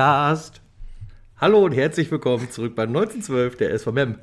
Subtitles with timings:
[0.00, 0.62] Podcast.
[1.36, 4.14] Hallo und herzlich willkommen zurück bei 1912, der SVM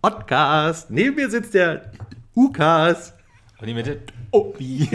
[0.00, 0.90] Podcast.
[0.90, 1.92] Neben mir sitzt der
[2.34, 3.12] Ukas.
[3.60, 3.98] Und die Mitte,
[4.30, 4.54] oh?
[4.58, 4.90] Ich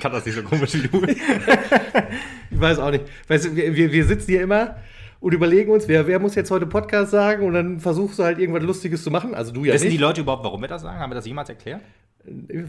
[0.00, 1.00] kann das nicht so komisch wie du.
[2.50, 3.04] Ich weiß auch nicht.
[3.28, 4.78] Weißt du, wir, wir- sitzen hier immer
[5.20, 8.40] und überlegen uns, wer, wer muss jetzt heute Podcast sagen und dann versuchst du halt
[8.40, 9.32] irgendwas Lustiges zu machen.
[9.36, 10.98] Also du ja Wissen die nicht, Leute überhaupt, warum wir das sagen?
[10.98, 11.82] Haben wir das jemals erklärt?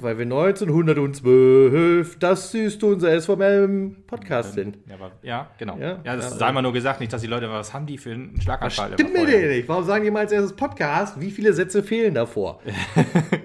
[0.02, 4.77] Weil wir 1912, das ist unser SVM Podcast sind.
[4.88, 5.77] Ja, aber, ja genau.
[5.77, 7.98] Ja, Ja, das ja, sei mal nur gesagt, nicht, dass die Leute, was haben die
[7.98, 8.94] für einen Schlaganfall?
[8.94, 9.67] Stimmt mir denn nicht.
[9.67, 11.20] Warum sagen die mal als erstes Podcast?
[11.20, 12.62] Wie viele Sätze fehlen davor?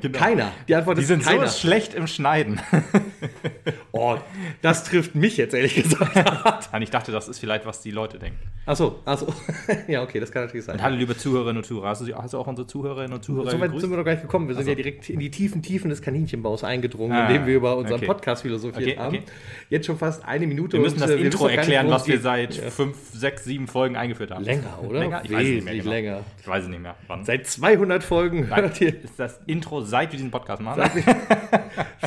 [0.00, 0.19] Genau.
[0.19, 0.52] Keiner.
[0.69, 1.46] Die Antwort Die ist sind keiner.
[1.46, 2.60] so schlecht im Schneiden.
[3.96, 4.16] Oh,
[4.62, 6.68] das trifft mich jetzt ehrlich gesagt.
[6.74, 8.38] Und ich dachte, das ist vielleicht, was die Leute denken.
[8.66, 9.32] Achso, achso.
[9.88, 10.77] ja, okay, das kann natürlich sein.
[10.77, 11.91] Und hallo, liebe Zuhörerinnen und Zuhörer.
[11.91, 13.80] Hast du, hast du auch unsere Zuhörerinnen und Zuhörer So weit gegrüßt?
[13.82, 14.48] sind wir noch gar nicht gekommen.
[14.48, 14.70] Wir sind Ach so.
[14.70, 18.06] ja direkt in die tiefen Tiefen des Kaninchenbaus eingedrungen, Ah, indem wir über unseren okay.
[18.06, 19.16] Podcast philosophiert Okay, haben.
[19.16, 19.24] okay.
[19.70, 20.72] Jetzt schon fast eine Minute.
[20.78, 22.72] wir müssen und, das äh, wissen Intro erklären, was wir seit geht.
[22.72, 24.44] fünf, sechs, sieben Folgen eingeführt haben.
[24.44, 24.98] Länger, oder?
[25.00, 25.20] Länger?
[25.24, 25.94] Ich weiß es nicht mehr Wesentlich genau.
[25.94, 26.20] länger.
[26.41, 26.94] Ich weiß es nicht mehr.
[27.06, 27.24] Wann?
[27.24, 28.88] Seit 200 Folgen Nein, hört ihr.
[29.04, 30.82] ist das Intro, seit wir diesen Podcast machen?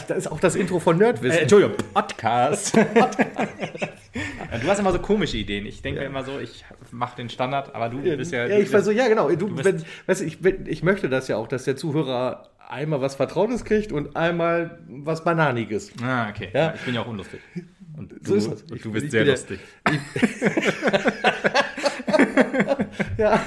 [0.07, 1.37] Das ist auch das Intro von Nerdwissen.
[1.37, 2.75] Äh, Entschuldigung, Podcast.
[4.61, 5.65] du hast immer so komische Ideen.
[5.65, 8.45] Ich denke mir immer so, ich mache den Standard, aber du bist ja.
[8.47, 9.29] ja, du ich so, ja, genau.
[9.29, 13.01] Du, bist- wenn, weißt du, ich, ich möchte das ja auch, dass der Zuhörer einmal
[13.01, 15.91] was Vertrautes kriegt und einmal was Bananiges.
[16.03, 16.49] Ah, okay.
[16.53, 16.59] Ja.
[16.59, 16.73] Ja.
[16.75, 17.39] Ich bin ja auch unlustig.
[17.95, 18.65] Und du, So ist es.
[18.73, 19.59] Ich- du bist ich sehr ja- lustig.
[23.17, 23.41] Ja,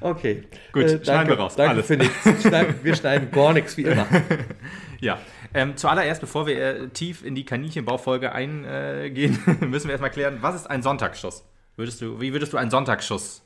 [0.00, 0.42] okay.
[0.72, 1.56] Gut, Äh, schneiden danke, wir raus.
[1.56, 1.86] Danke Alles.
[1.86, 2.42] für nichts.
[2.42, 4.06] Schneiden, wir schneiden gar nichts, wie immer.
[5.00, 5.18] Ja.
[5.54, 10.54] Ähm, zuallererst, bevor wir äh, tief in die Kaninchenbaufolge eingehen, müssen wir erstmal klären, was
[10.54, 11.44] ist ein Sonntagsschuss?
[11.76, 13.42] Würdest du, wie würdest du einen Sonntagsschuss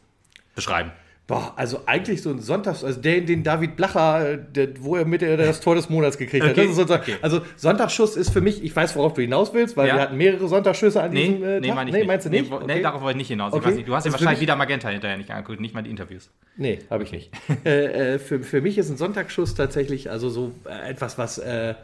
[0.54, 0.92] beschreiben?
[1.30, 5.04] Boah, also eigentlich so ein Sonntags, also den, den David Blacher, äh, der, wo er
[5.04, 6.50] mit der das Tor des Monats gekriegt hat.
[6.50, 7.14] Okay, Das ist so, okay.
[7.22, 9.94] Also Sonntagsschuss ist für mich, ich weiß, worauf du hinaus willst, weil Ja.
[9.94, 11.84] wir hatten mehrere Sonntagsschüsse an Nee, diesem äh, nee, Tag.
[11.84, 12.06] nee, nicht.
[12.08, 12.50] meinst du nicht?
[12.50, 12.82] Nee, wo- nee, Okay.
[12.82, 13.54] darauf wollte ich nicht hinaus.
[13.54, 13.74] Ich Okay.
[13.76, 16.30] nicht, du hast ja wahrscheinlich wieder Magenta hinterher nicht angeguckt, nicht mal die Interviews.
[16.56, 17.30] Nee, habe ich nicht.
[17.64, 21.74] äh, äh, für, für mich ist ein Sonntagsschuss tatsächlich also so äh, etwas, was, äh,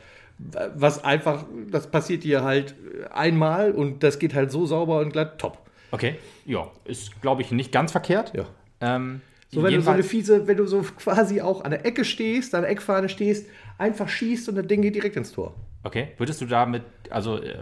[0.75, 2.75] was einfach, das passiert dir halt
[3.15, 5.59] einmal und das geht halt so sauber und glatt top.
[5.93, 8.33] Okay, ja, ist, glaube ich, nicht ganz verkehrt.
[8.35, 8.45] Ja.
[8.81, 12.05] Ähm, So, wenn du so eine fiese, wenn du so quasi auch an der Ecke
[12.05, 13.47] stehst, an der Eckfahne stehst,
[13.79, 15.55] einfach schießt und das Ding geht direkt ins Tor.
[15.85, 17.57] Okay, würdest du damit, also äh,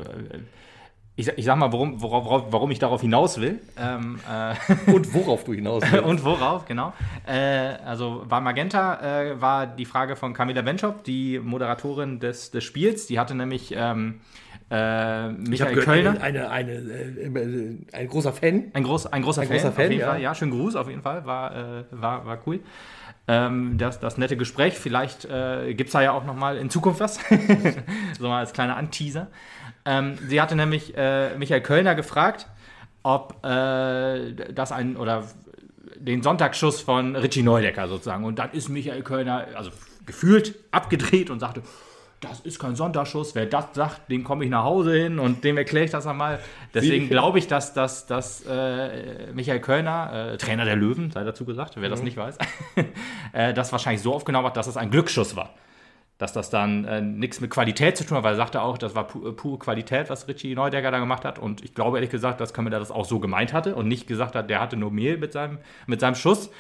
[1.16, 3.60] ich, sag- ich sag mal, warum, worauf, warum ich darauf hinaus will.
[3.78, 6.04] Ähm, äh, Und worauf du hinaus willst.
[6.04, 6.92] und worauf, genau.
[7.26, 12.64] Äh, also bei Magenta äh, war die Frage von Camilla Benschop, die Moderatorin des, des
[12.64, 13.06] Spiels.
[13.06, 14.20] Die hatte nämlich ähm,
[14.70, 16.20] äh, Michael Kölner.
[16.20, 18.70] Eine, eine, äh, ein großer Fan.
[18.72, 20.08] Ein, groß, ein großer Ein Fan, großer Fan, auf jeden ja.
[20.08, 20.20] Fall.
[20.20, 21.26] Ja, schönen Gruß auf jeden Fall.
[21.26, 22.60] War, äh, war, war cool.
[23.28, 24.74] Ähm, das, das nette Gespräch.
[24.74, 27.18] Vielleicht äh, gibt es da ja auch noch mal in Zukunft was.
[28.18, 29.28] so mal als kleiner Anteaser.
[29.84, 32.46] Ähm, sie hatte nämlich äh, Michael Kölner gefragt,
[33.02, 35.24] ob äh, das ein oder
[35.96, 38.24] den Sonntagsschuss von Richie Neudecker sozusagen.
[38.24, 39.70] Und dann ist Michael Kölner, also
[40.06, 41.62] gefühlt, abgedreht und sagte,
[42.28, 43.34] das ist kein Sonntagsschuss.
[43.34, 46.38] Wer das sagt, dem komme ich nach Hause hin und dem erkläre ich das einmal.
[46.74, 51.44] Deswegen glaube ich, dass, dass, dass äh, Michael Kölner, äh, Trainer der Löwen, sei dazu
[51.44, 52.04] gesagt, wer das Mhm.
[52.04, 52.38] nicht weiß,
[53.32, 55.50] äh, das wahrscheinlich so aufgenommen hat, dass es ein Glücksschuss war.
[56.18, 58.94] Dass das dann äh, nichts mit Qualität zu tun hat, weil er sagte auch, das
[58.94, 61.38] war pu äh, pure Qualität, was Richie Neudecker da gemacht hat.
[61.40, 64.36] Und ich glaube ehrlich gesagt, dass Kamila das auch so gemeint hatte und nicht gesagt
[64.36, 66.50] hat, der hatte nur Mehl mit seinem, mit seinem Schuss.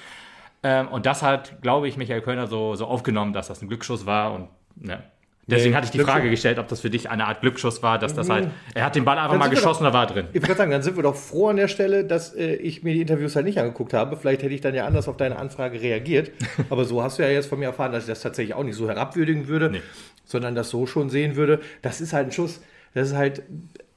[0.64, 4.06] Ähm, und das hat, glaube ich, Michael Kölner so, so aufgenommen, dass das ein Glücksschuss
[4.06, 4.32] war.
[4.32, 5.02] Und ne.
[5.46, 7.98] Deswegen Nee, hatte ich die Frage gestellt, ob das für dich eine Art Glücksschuss war,
[7.98, 10.26] dass das halt, er hat den Ball einfach mal geschossen, da war drin.
[10.32, 12.94] Ich würde sagen, dann sind wir doch froh an der Stelle, dass äh, ich mir
[12.94, 14.16] die Interviews halt nicht angeguckt habe.
[14.16, 16.30] Vielleicht hätte ich dann ja anders auf deine Anfrage reagiert.
[16.70, 18.76] Aber so hast du ja jetzt von mir erfahren, dass ich das tatsächlich auch nicht
[18.76, 19.82] so herabwürdigen würde, Nee.
[20.24, 21.60] sondern das so schon sehen würde.
[21.82, 22.60] Das ist halt ein Schuss,
[22.94, 23.40] das ist halt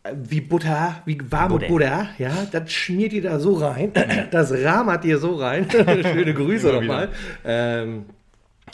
[0.03, 1.68] äh, wie Butter, wie warme Butter.
[1.68, 3.92] Butter, ja, das schmiert dir da so rein,
[4.31, 5.68] das rahmert dir so rein.
[5.72, 7.10] Schöne Grüße nochmal.
[7.45, 8.06] Ähm,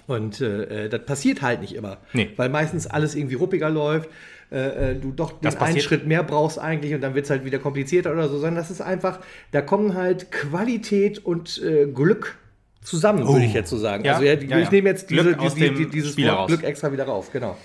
[0.07, 2.31] und äh, äh, das passiert halt nicht immer, Nee.
[2.36, 4.10] weil meistens alles irgendwie ruppiger läuft.
[4.51, 7.31] Äh, äh, du doch den Das einen Schritt mehr brauchst eigentlich und dann wird es
[7.31, 9.19] halt wieder komplizierter oder so, sondern das ist einfach,
[9.51, 12.38] da kommen halt Qualität und äh, Glück
[12.81, 14.04] zusammen, würde ich jetzt so sagen.
[14.04, 14.07] Oh.
[14.07, 14.69] Ja, also ja, ich ja.
[14.69, 16.16] nehme jetzt diese, aus die, dieses.
[16.16, 17.57] Glück extra wieder rauf, genau.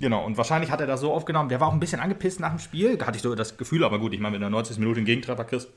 [0.00, 1.48] Genau, und wahrscheinlich hat er das so aufgenommen.
[1.48, 2.98] Der war auch ein bisschen angepisst nach dem Spiel.
[3.00, 5.44] Hatte ich so das Gefühl, aber gut, ich meine, wenn du 90 Minuten einen Gegentreffer
[5.44, 5.68] kriegst,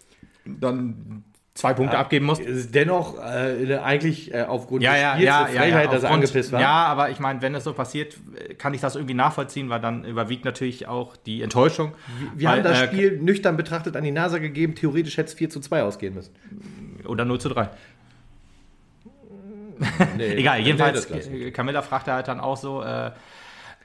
[0.45, 2.41] dann zwei Punkte abgeben musst.
[2.73, 6.51] Dennoch äh, eigentlich äh, aufgrund Ja, ja, ja, eine ja, Frechheit, ja, dass er angepisst
[6.51, 6.61] war.
[6.61, 8.15] Ja, aber ich meine, wenn es so passiert,
[8.57, 11.93] kann ich das irgendwie nachvollziehen, weil dann überwiegt natürlich auch die Enttäuschung.
[12.35, 15.33] Wir weil, haben das äh, Spiel nüchtern betrachtet an die Nase gegeben, theoretisch hätte es
[15.33, 16.33] 4 zu 2 ausgehen müssen.
[17.05, 17.69] Oder 0 zu 3.
[20.15, 21.07] Nee, Egal, jedenfalls,
[21.53, 23.09] Camilla fragte halt dann auch so, äh,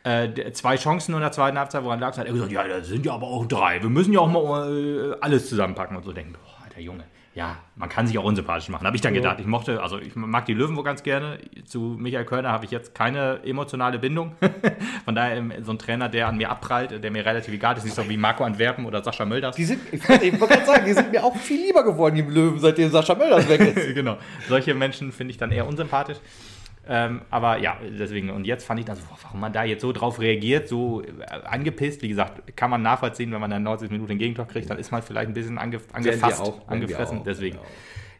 [0.06, 2.18] äh, zwei Chancen in der zweiten Halbzeit, woran lag es?
[2.18, 3.82] Hat er gesagt, ja, das sind ja aber auch drei.
[3.82, 6.34] Wir müssen ja auch mal äh, alles zusammenpacken und so denken.
[6.34, 7.04] Boah, Alter, der Junge.
[7.37, 9.38] Ja, man kann sich auch unsympathisch machen, habe ich dann gedacht.
[9.41, 11.38] Ich mochte, also ich mag die Löwen wohl ganz gerne.
[11.67, 14.35] Zu Michael Körner habe ich jetzt keine emotionale Bindung.
[15.05, 17.85] Von daher ähm, so ein Trainer, der an mir abprallt, der mir relativ egal ist,
[17.85, 19.55] nicht so wie Marco Antwerpen oder Sascha Mölders.
[19.55, 22.59] Die sind, ich wollte gerade sagen, die sind mir auch viel lieber geworden, die Löwen,
[22.59, 23.77] seitdem Sascha Mölders weg ist.
[23.94, 24.17] genau.
[24.49, 26.17] Solche Menschen finde ich dann eher unsympathisch.
[26.88, 30.21] Ähm, aber ja, deswegen, und jetzt fand ich das, warum man da jetzt so drauf
[30.21, 31.06] reagiert, so äh,
[31.44, 32.03] angepisst.
[32.03, 34.93] Wie gesagt, kann man nachvollziehen, wenn man dann 90 Minuten den Gegentor kriegt, dann ist
[34.93, 37.19] man vielleicht ein bisschen ange, angefasst, auch, angefressen.
[37.19, 37.56] auch, deswegen.
[37.56, 37.69] genau.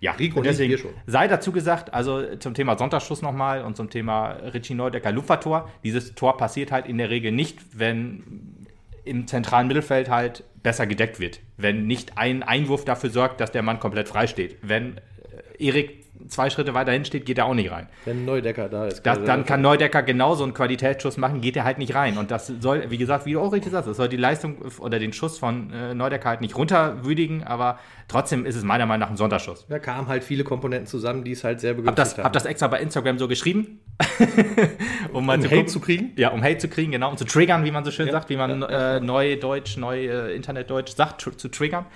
[0.01, 0.91] Ja, Rico und deswegen schon.
[1.07, 5.71] sei dazu gesagt, also zum Thema Sonntagsschuss nochmal und zum Thema Richie Neudecker Lupfertor.
[5.85, 8.67] Dieses Tor passiert halt in der Regel nicht, wenn
[9.05, 11.41] im zentralen Mittelfeld halt besser gedeckt wird.
[11.57, 14.59] Wenn nicht ein Einwurf dafür sorgt, dass der Mann komplett frei steht.
[14.63, 17.89] Wenn äh, Erik zwei Schritte weiter hin steht, geht er auch nicht rein.
[18.05, 19.03] Wenn Neudecker da ist.
[19.03, 22.19] Das, dann kann Neudecker genauso einen Qualitätsschuss machen, geht er halt nicht rein.
[22.19, 24.99] Und das soll, wie gesagt, wie du auch richtig sagst, das soll die Leistung oder
[24.99, 27.79] den Schuss von äh, Neudecker halt nicht runterwürdigen, aber
[28.09, 29.67] trotzdem ist es meiner Meinung nach ein Sonderschuss.
[29.69, 32.25] Da kamen halt viele Komponenten zusammen, die es halt sehr Hab begünstigt das, haben.
[32.25, 33.81] hab das extra bei Instagram so geschrieben,
[35.13, 35.69] um mal um zu Hate gucken.
[35.69, 36.13] zu kriegen?
[36.17, 38.29] Ja, um Hate zu kriegen, genau, um zu triggern, wie man so schön Ja, sagt,
[38.31, 41.87] wie man ja, äh, Neudeutsch, neu äh, Internetdeutsch sagt, tr zu triggern.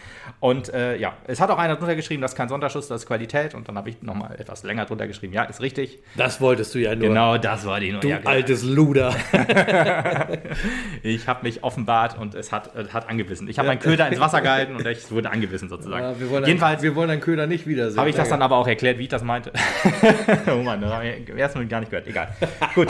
[0.41, 3.07] Und äh, ja, es hat auch einer drunter geschrieben, das ist kein Sonderschuss, das ist
[3.07, 3.55] Qualität.
[3.55, 6.01] Und dann habe ich nochmal etwas länger drunter geschrieben, ja, ist richtig.
[6.17, 7.09] Das wolltest du ja nur.
[7.09, 8.31] Genau, das war die Du ja, genau.
[8.31, 9.15] altes Luder.
[11.03, 13.49] Ich habe mich offenbart und es hat, es hat angebissen.
[13.49, 16.05] Ich habe meinen Köder ins Wasser gehalten und es wurde angebissen sozusagen.
[16.05, 17.99] Ja, wir wollen Jedenfalls wir wollen deinen Köder nicht wiedersehen.
[17.99, 19.53] habe ich das dann aber auch erklärt, wie ich das meinte.
[20.47, 22.07] oh Mann, das habe ich Moment gar nicht gehört.
[22.07, 22.29] Egal.
[22.75, 22.89] Gut,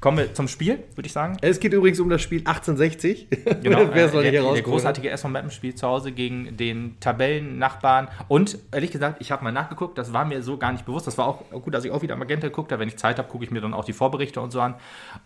[0.00, 1.36] kommen wir zum Spiel, würde ich sagen.
[1.42, 3.28] Es geht übrigens um das Spiel 1860.
[3.62, 4.62] Genau, Wer soll äh, hier der, der rauskommen?
[4.62, 8.08] großartige SV Meppen spielt zu Hause gegen den Tabellennachbarn.
[8.28, 11.06] Und ehrlich gesagt, ich habe mal nachgeguckt, das war mir so gar nicht bewusst.
[11.06, 12.80] Das war auch gut, dass ich auch wieder Magenta geguckt habe.
[12.80, 14.74] Wenn ich Zeit habe, gucke ich mir dann auch die Vorberichte und so an.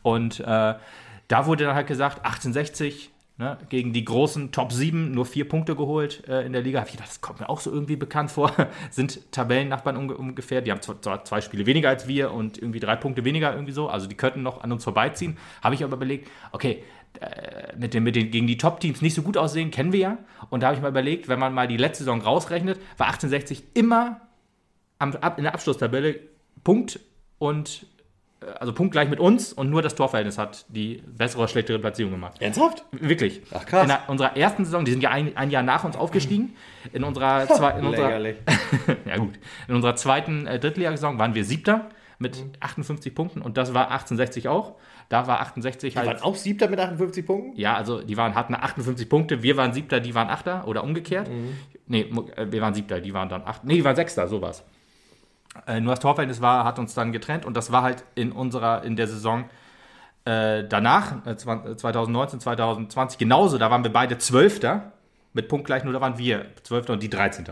[0.02, 0.74] Und äh,
[1.28, 5.74] da wurde dann halt gesagt, 1860 ne, gegen die großen Top 7 nur vier Punkte
[5.76, 6.84] geholt äh, in der Liga.
[6.98, 8.52] Das kommt mir auch so irgendwie bekannt vor.
[8.90, 10.60] Sind Tabellennachbarn unge ungefähr.
[10.60, 13.88] Die haben zwar- zwei Spiele weniger als wir und irgendwie drei Punkte weniger irgendwie so.
[13.88, 15.36] Also die könnten noch an uns vorbeiziehen.
[15.62, 16.82] Habe ich aber überlegt, okay,
[17.20, 20.18] äh, mit den, mit den gegen die Top-Teams nicht so gut aussehen, kennen wir ja.
[20.50, 23.64] Und da habe ich mal überlegt, wenn man mal die letzte Saison rausrechnet, war 1860
[23.74, 24.20] immer
[24.98, 26.20] am, ab, in der Abschlusstabelle
[26.64, 26.98] Punkt
[27.38, 27.86] und
[28.60, 32.40] also punktgleich mit uns und nur das Torverhältnis hat die bessere oder schlechtere Platzierung gemacht.
[32.40, 32.84] Ernsthaft?
[32.92, 33.42] Wirklich.
[33.52, 33.82] Ach, krass.
[33.82, 36.54] In der, unserer ersten Saison, die sind ja ein, ein Jahr nach uns aufgestiegen.
[36.92, 38.18] In unserer, zwei, in unserer,
[39.06, 39.34] ja gut.
[39.68, 41.88] In unserer zweiten äh, Drittligasaison waren wir Siebter
[42.18, 44.74] mit 58 Punkten und das war 1860 auch.
[45.08, 46.22] Da war 68 Die waren halt.
[46.22, 47.58] auch Siebter mit 58 Punkten?
[47.60, 51.28] Ja, also die waren, hatten 58 Punkte, wir waren Siebter, die waren Achter oder umgekehrt.
[51.86, 53.66] Nee, mu- äh, wir waren Siebter, die waren dann Achter.
[53.66, 54.64] Nee, die waren Sechster, sowas.
[55.66, 58.82] Äh, nur das Torverhältnis war, hat uns dann getrennt und das war halt in unserer,
[58.84, 59.44] in der Saison
[60.24, 64.92] äh, danach, äh, 20- 2019, 2020 genauso, da waren wir beide Zwölfter
[65.32, 67.44] mit punktgleich, nur da waren wir Zwölfter und die 13.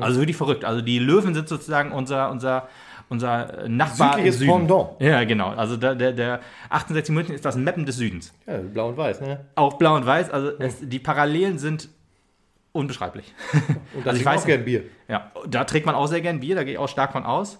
[0.00, 0.64] Also wirklich verrückt.
[0.64, 2.68] Also die Löwen sind sozusagen unser, unser,
[3.08, 4.52] unser äh, Nachbar Südliches im Süden.
[4.68, 4.88] Pendant.
[5.00, 5.48] Ja, genau.
[5.50, 6.34] Also der, der, der
[6.70, 8.32] 1860 München ist das Mappen des Südens.
[8.46, 9.40] Ja, blau und weiß, ne?
[9.56, 11.88] Auch blau und weiß, also es, die Parallelen sind
[12.74, 13.32] unbeschreiblich.
[13.94, 14.84] Und da Also ich weiß auch gern Bier.
[15.08, 17.58] Ja, da trägt man auch sehr gern Bier, da gehe ich auch stark von aus.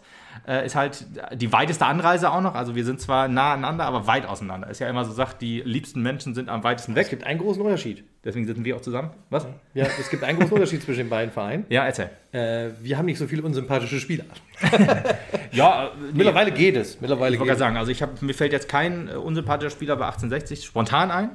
[0.49, 2.55] Äh, ist halt die weiteste Anreise auch noch.
[2.57, 4.69] Also wir sind zwar nah aneinander, aber weit auseinander.
[4.69, 7.11] Ist ja immer so sagt, die liebsten Menschen sind am weitesten Es weg.
[7.11, 8.03] gibt einen großen Unterschied.
[8.25, 9.11] Deswegen sitzen wir auch zusammen.
[9.31, 9.47] Was?
[9.75, 11.65] Ja, es gibt einen großen Unterschied zwischen den beiden Vereinen.
[11.69, 12.11] Ja, erzähl.
[12.33, 14.25] Äh, wir haben nicht so viele unsympathische Spieler.
[15.53, 17.01] Ja, nee, Mittlerweile geht es.
[17.01, 19.95] Mittlerweile ich wollte gerade sagen, also ich hab, mir fällt jetzt kein äh, unsympathischer Spieler
[19.95, 21.31] bei 1860 spontan ein.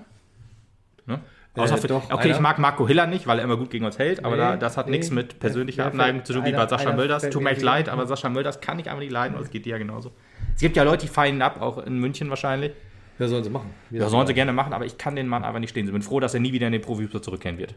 [1.05, 1.21] Ne?
[1.55, 2.41] Außer Äh, für, doch, okay, ich einer.
[2.41, 4.77] mag Marco Hiller nicht, weil er immer gut gegen uns hält, aber Nee, da, das
[4.77, 4.91] hat nee.
[4.93, 7.27] nichts mit persönlicher Ja, Abneigung zu tun wie bei Sascha Mölders.
[7.29, 9.65] Tut mir echt leid, aber Sascha Mölders kann ich einfach nicht leiden und es geht
[9.65, 10.11] dir ja genauso.
[10.55, 12.71] Es gibt ja Leute, die feiern ihn ab, auch in München wahrscheinlich.
[13.17, 13.71] Ja, sollen sie machen.
[13.89, 15.85] Wir Ja, sollen sie gerne machen, aber ich kann den Mann einfach nicht stehen.
[15.85, 17.75] Ich bin froh, dass er nie wieder in den Profifußball zurückkehren wird.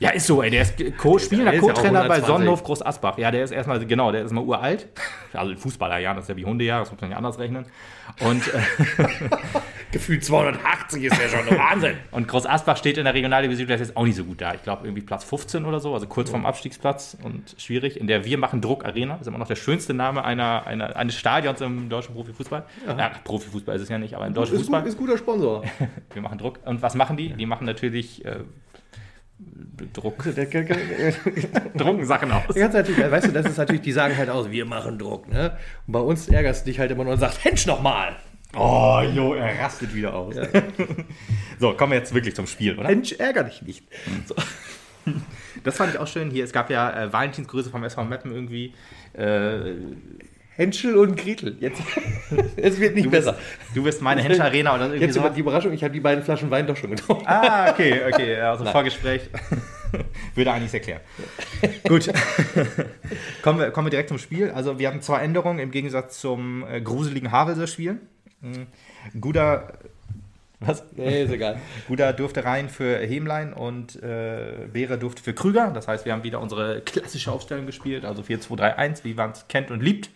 [0.00, 0.50] Ja, ist so, ey.
[0.50, 2.26] Der ist Co spielender Der ist ja auch Co-Trainer bei 120.
[2.26, 3.18] Sonnenhof Groß Asbach.
[3.18, 4.88] Ja, der ist erstmal, genau, der ist mal uralt.
[5.32, 7.66] Also in Fußballerjahren, das ist ja wie Hundejahr, das muss man ja anders rechnen.
[8.20, 8.58] Und, äh,
[9.92, 11.96] Gefühlt 280 ist ja schon Wahnsinn.
[12.10, 14.54] und Groß Asbach steht in der Regionaldivision, der ist jetzt auch nicht so gut da.
[14.54, 17.98] Ich glaube, irgendwie Platz 15 oder so, also kurz vorm Abstiegsplatz und schwierig.
[17.98, 20.96] In der Wir machen Druck Arena, das ist immer noch der schönste Name einer, einer,
[20.96, 22.64] eines Stadions im deutschen Profifußball.
[22.86, 23.10] Ja.
[23.24, 24.80] Profifußball ist es ja nicht, aber im deutschen Ist, Fußball.
[24.82, 25.64] gut, ist guter Sponsor.
[26.12, 26.60] Wir machen Druck.
[26.64, 27.32] Und was machen die?
[27.32, 28.44] Die machen natürlich äh,
[29.92, 30.22] Druck.
[30.24, 30.76] Der, der, der,
[31.76, 32.54] drucken Sachen aus.
[32.54, 35.56] der natürlich, weißt du, das ist natürlich, die sagen halt aus, wir machen Druck, ne?
[35.86, 38.16] Und bei uns ärgerst du dich halt immer nur und sagst, Hensch nochmal.
[38.56, 40.34] Oh, jo, er rastet wieder aus.
[41.58, 42.88] so, kommen wir jetzt wirklich zum Spiel, oder?
[42.88, 43.84] Hensch, ärger dich nicht.
[44.26, 44.34] So.
[45.64, 46.30] Das fand ich auch schön.
[46.30, 48.74] Hier, es gab ja äh, Valentinsgrüße vom SV Meppen irgendwie.
[49.12, 49.72] Äh,
[50.56, 51.56] Henschel und Gretel.
[51.58, 51.82] Jetzt,
[52.56, 53.38] es wird nicht du, bist, besser.
[53.74, 55.20] du bist meine Hensch Arena oder irgendwie Jetzt so.
[55.20, 57.24] aber die Überraschung, ich habe die beiden Flaschen Wein doch schon getrunken.
[57.26, 58.72] Ah, okay, okay, ja, also Nein.
[58.72, 59.30] Vorgespräch.
[60.34, 61.00] Würde eigentlich erklären.
[61.88, 62.12] Gut.
[63.42, 64.50] kommen, wir, kommen wir direkt zum Spiel.
[64.50, 67.98] Also wir haben zwei Änderungen im Gegensatz zum äh, gruseligen Havelse-Spiel.
[68.40, 68.66] Mhm.
[69.20, 69.78] Guter
[70.60, 70.84] was?
[70.94, 71.58] Nee, ist egal.
[71.88, 75.70] Guda durfte rein für Hemlein und äh, Beere durfte für Krüger.
[75.70, 79.70] Das heißt, wir haben wieder unsere klassische Aufstellung gespielt, also 4-2-3-1, wie man es kennt
[79.70, 80.10] und liebt.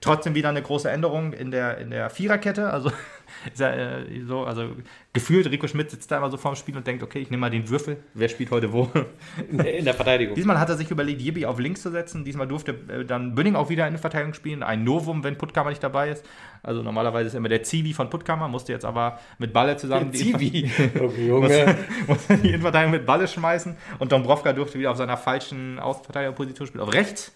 [0.00, 2.70] Trotzdem wieder eine große Änderung in der, in der Viererkette.
[2.70, 2.90] Also,
[3.56, 4.70] ja, äh, so, also
[5.12, 7.50] gefühlt, Rico Schmidt sitzt da immer so vorm Spiel und denkt, okay, ich nehme mal
[7.50, 7.98] den Würfel.
[8.14, 8.90] Wer spielt heute wo?
[9.50, 10.34] In der Verteidigung.
[10.34, 12.24] Diesmal hat er sich überlegt, Jibi auf links zu setzen.
[12.24, 14.62] Diesmal durfte äh, dann Bünning auch wieder in der Verteidigung spielen.
[14.62, 16.24] Ein Novum, wenn Puttkammer nicht dabei ist.
[16.62, 20.18] Also normalerweise ist immer der Zivi von Puttkammer, musste jetzt aber mit Balle zusammen die,
[20.18, 20.70] Zivi.
[21.00, 21.76] Okay, Junge.
[22.06, 23.76] musste die Innenverteidigung mit Balle schmeißen.
[23.98, 27.32] Und Dombrovka durfte wieder auf seiner falschen Außenverteidigerposition spielen, auf rechts.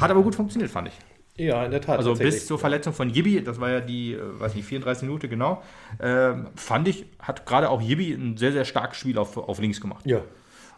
[0.00, 0.94] Hat aber gut funktioniert, fand ich.
[1.40, 1.96] Ja, in der Tat.
[1.96, 5.30] Also bis zur Verletzung von Yibi, das war ja die, äh, weiß nicht, 34 Minuten
[5.30, 5.62] genau,
[5.98, 9.80] äh, fand ich, hat gerade auch Yibi ein sehr, sehr starkes Spiel auf, auf links
[9.80, 10.04] gemacht.
[10.04, 10.20] Ja.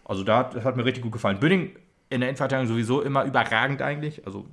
[0.04, 1.40] Also da, das hat mir richtig gut gefallen.
[1.40, 1.72] Bünning
[2.10, 4.24] in der Endverteidigung sowieso immer überragend eigentlich.
[4.24, 4.46] Also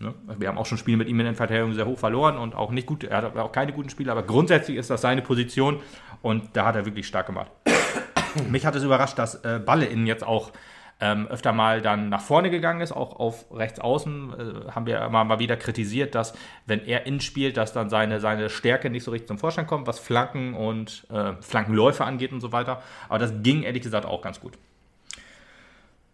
[0.00, 2.54] ne, wir haben auch schon Spiele mit ihm in der Endverteidigung sehr hoch verloren und
[2.54, 5.80] auch nicht gut, er hat auch keine guten Spiele, aber grundsätzlich ist das seine Position
[6.22, 7.50] und da hat er wirklich stark gemacht.
[8.50, 10.52] Mich hat es überrascht, dass äh, Balle innen jetzt auch
[11.02, 15.02] ähm, öfter mal dann nach vorne gegangen ist, auch auf rechts außen, äh, haben wir
[15.02, 16.32] immer mal wieder kritisiert, dass
[16.66, 19.88] wenn er innen spielt, dass dann seine, seine Stärke nicht so richtig zum Vorschein kommt,
[19.88, 22.82] was Flanken und äh, Flankenläufe angeht und so weiter.
[23.08, 24.52] Aber das ging ehrlich gesagt auch ganz gut.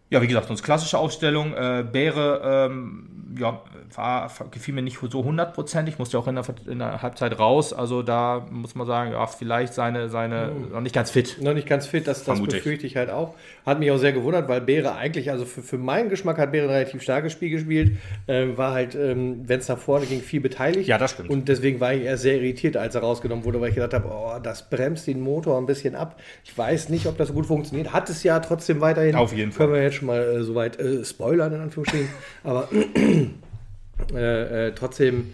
[0.09, 1.53] Ja, wie gesagt, uns klassische Aufstellung.
[1.53, 3.61] Äh, Bäre, ähm, ja,
[3.95, 7.73] war, gefiel mir nicht so hundertprozentig, musste auch in der, in der, Halbzeit raus.
[7.73, 10.73] Also da muss man sagen, ja, vielleicht seine, seine oh.
[10.73, 11.37] noch nicht ganz fit.
[11.41, 13.35] Noch nicht ganz fit, das, das befürchte ich halt auch.
[13.65, 16.65] Hat mich auch sehr gewundert, weil Bäre eigentlich, also für, für meinen Geschmack hat Bäre
[16.65, 17.97] ein relativ starkes Spiel gespielt.
[18.27, 20.87] Ähm, war halt, ähm, wenn es nach vorne ging, viel beteiligt.
[20.87, 21.29] Ja, das stimmt.
[21.29, 24.09] Und deswegen war ich eher sehr irritiert, als er rausgenommen wurde, weil ich gedacht habe,
[24.09, 26.19] oh, das bremst den Motor ein bisschen ab.
[26.43, 27.93] Ich weiß nicht, ob das so gut funktioniert.
[27.93, 29.15] Hat es ja trotzdem weiterhin.
[29.15, 29.67] Auf jeden Fall.
[29.67, 32.09] Können wir jetzt schon mal äh, soweit äh, spoilern, in Anführungsstrichen.
[32.43, 32.69] Aber
[34.13, 35.33] äh, äh, trotzdem,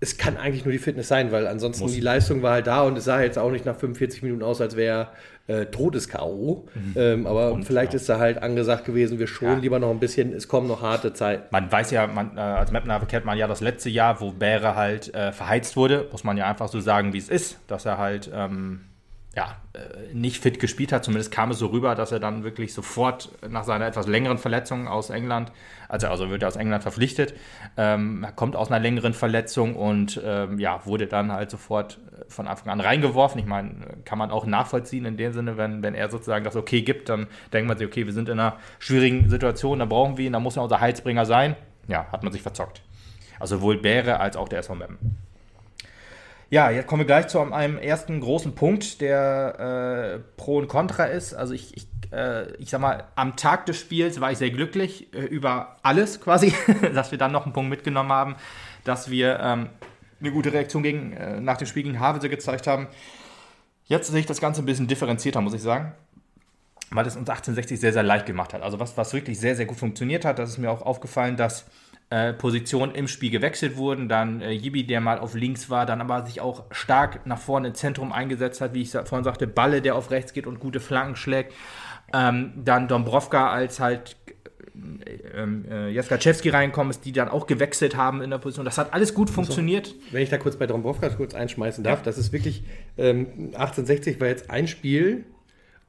[0.00, 1.94] es kann eigentlich nur die Fitness sein, weil ansonsten Muss.
[1.94, 4.60] die Leistung war halt da und es sah jetzt auch nicht nach 45 Minuten aus,
[4.60, 5.08] als wäre
[5.46, 6.66] äh, totes K.O.
[6.74, 6.92] Mhm.
[6.96, 7.96] Ähm, aber und, vielleicht ja.
[7.96, 9.60] ist da halt angesagt gewesen, wir schonen ja.
[9.60, 11.44] lieber noch ein bisschen, es kommen noch harte Zeiten.
[11.50, 14.74] Man weiß ja, man, äh, als Mapner kennt man ja das letzte Jahr, wo Bäre
[14.74, 17.98] halt äh, verheizt wurde, muss man ja einfach so sagen, wie es ist, dass er
[17.98, 18.80] halt ähm,
[19.36, 21.04] ja, äh, nicht fit gespielt hat.
[21.04, 24.86] Zumindest kam es so rüber, dass er dann wirklich sofort nach seiner etwas längeren Verletzung
[24.86, 25.50] aus England,
[25.88, 27.34] also, also wird er aus England verpflichtet,
[27.76, 32.46] ähm, kommt aus einer längeren Verletzung und ähm, ja, wurde dann halt sofort äh, von
[32.46, 33.40] Anfang an reingeworfen.
[33.40, 33.74] Ich meine,
[34.04, 37.26] kann man auch nachvollziehen in dem Sinne, wenn, wenn er sozusagen das okay gibt, dann
[37.52, 40.40] denkt man sich, okay, wir sind in einer schwierigen Situation, da brauchen wir ihn, da
[40.40, 41.56] muss er unser Heilsbringer sein.
[41.88, 42.82] Ja, hat man sich verzockt.
[43.40, 45.18] Also sowohl Bäre als auch der SV Meppen.
[46.50, 51.04] Ja, jetzt kommen wir gleich zu einem ersten großen Punkt, der äh, Pro und Contra
[51.04, 51.34] ist.
[51.34, 55.12] Also ich, ich, äh, ich sag mal, am Tag des Spiels war ich sehr glücklich
[55.14, 56.54] äh, über alles quasi,
[56.94, 58.36] dass wir dann noch einen Punkt mitgenommen haben,
[58.84, 59.70] dass wir ähm,
[60.20, 62.88] eine gute Reaktion gegen, äh, nach dem Spiel gegen Havelse gezeigt haben.
[63.86, 65.94] Jetzt sehe ich das Ganze ein bisschen differenzierter, muss ich sagen
[66.90, 68.62] weil es uns 1860 sehr, sehr leicht gemacht hat.
[68.62, 71.66] Also was, was wirklich sehr, sehr gut funktioniert hat, das ist mir auch aufgefallen, dass
[72.10, 74.08] äh, Positionen im Spiel gewechselt wurden.
[74.08, 77.68] Dann äh, Yibi, der mal auf links war, dann aber sich auch stark nach vorne
[77.68, 80.80] im Zentrum eingesetzt hat, wie ich vorhin sagte, Balle, der auf rechts geht und gute
[80.80, 81.52] Flanken schlägt.
[82.12, 84.16] Ähm, dann Dombrovka als halt
[84.74, 88.64] äh, ähm, äh, Jaskaczewski reinkommen ist, die dann auch gewechselt haben in der Position.
[88.64, 89.86] Das hat alles gut funktioniert.
[89.86, 92.04] So, wenn ich da kurz bei Dombrovka kurz einschmeißen darf, ja.
[92.04, 92.64] das ist wirklich,
[92.98, 95.24] ähm, 1860 war jetzt ein Spiel,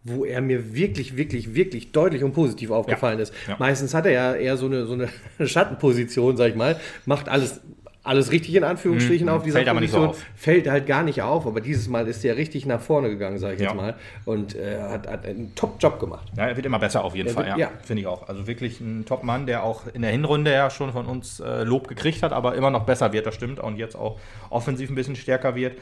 [0.05, 3.23] wo er mir wirklich, wirklich, wirklich deutlich und positiv aufgefallen ja.
[3.23, 3.33] ist.
[3.47, 3.55] Ja.
[3.57, 5.09] Meistens hat er ja eher so eine, so eine
[5.47, 7.59] Schattenposition, sag ich mal, macht alles,
[8.03, 9.33] alles richtig in Anführungsstrichen mhm.
[9.33, 10.23] auf dieser fällt Position, aber nicht so auf.
[10.35, 13.55] fällt halt gar nicht auf, aber dieses Mal ist er richtig nach vorne gegangen, sage
[13.55, 13.69] ich ja.
[13.69, 13.95] jetzt mal,
[14.25, 16.31] und äh, hat, hat einen Top-Job gemacht.
[16.37, 18.29] Ja, er wird immer besser auf jeden er Fall, wird, ja, finde ich auch.
[18.29, 21.87] Also wirklich ein Top-Mann, der auch in der Hinrunde ja schon von uns äh, Lob
[21.87, 24.19] gekriegt hat, aber immer noch besser wird, das stimmt, und jetzt auch
[24.51, 25.73] offensiv ein bisschen stärker wird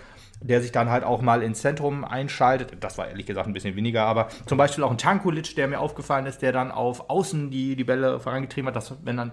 [0.43, 2.77] der sich dann halt auch mal ins Zentrum einschaltet.
[2.81, 5.79] Das war ehrlich gesagt ein bisschen weniger, aber zum Beispiel auch ein Tankulic, der mir
[5.79, 8.75] aufgefallen ist, der dann auf Außen die, die Bälle vorangetrieben hat.
[8.75, 9.31] Das, wenn dann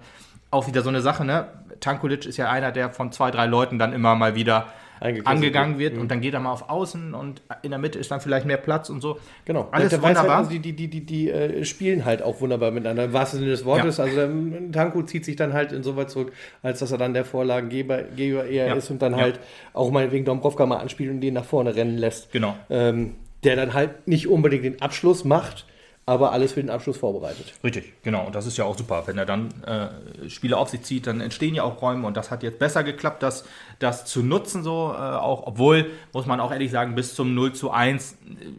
[0.51, 1.49] auch wieder so eine Sache, ne?
[1.81, 4.69] Tankulic ist ja einer, der von zwei, drei Leuten dann immer mal wieder
[5.01, 6.03] angegangen wird mhm.
[6.03, 8.59] und dann geht er mal auf Außen und in der Mitte ist dann vielleicht mehr
[8.59, 9.19] Platz und so.
[9.45, 9.69] Genau.
[9.71, 10.23] Alles der wunderbar.
[10.23, 13.41] Halt, also die die, die, die, die äh, spielen halt auch wunderbar miteinander, im wahrsten
[13.41, 13.97] Sinne des Wortes.
[13.97, 14.05] Ja.
[14.05, 18.03] Also der Tanku zieht sich dann halt insoweit zurück, als dass er dann der Vorlagengeber
[18.03, 18.75] Geber eher ja.
[18.75, 19.21] ist und dann ja.
[19.21, 19.41] halt
[19.73, 22.33] auch meinetwegen Dombrovka mal anspielt und den nach vorne rennen lässt.
[22.33, 22.57] Genau.
[22.69, 23.15] Ähm,
[23.45, 25.65] der dann halt nicht unbedingt den Abschluss macht,
[26.11, 27.53] aber alles für den Abschluss vorbereitet.
[27.63, 28.27] Richtig, genau.
[28.27, 29.05] Und das ist ja auch super.
[29.07, 32.33] Wenn er dann äh, Spiele auf sich zieht, dann entstehen ja auch Räume und das
[32.33, 33.45] hat jetzt besser geklappt, das,
[33.79, 37.53] das zu nutzen, so äh, auch, obwohl, muss man auch ehrlich sagen, bis zum 0
[37.53, 38.17] zu 1 äh,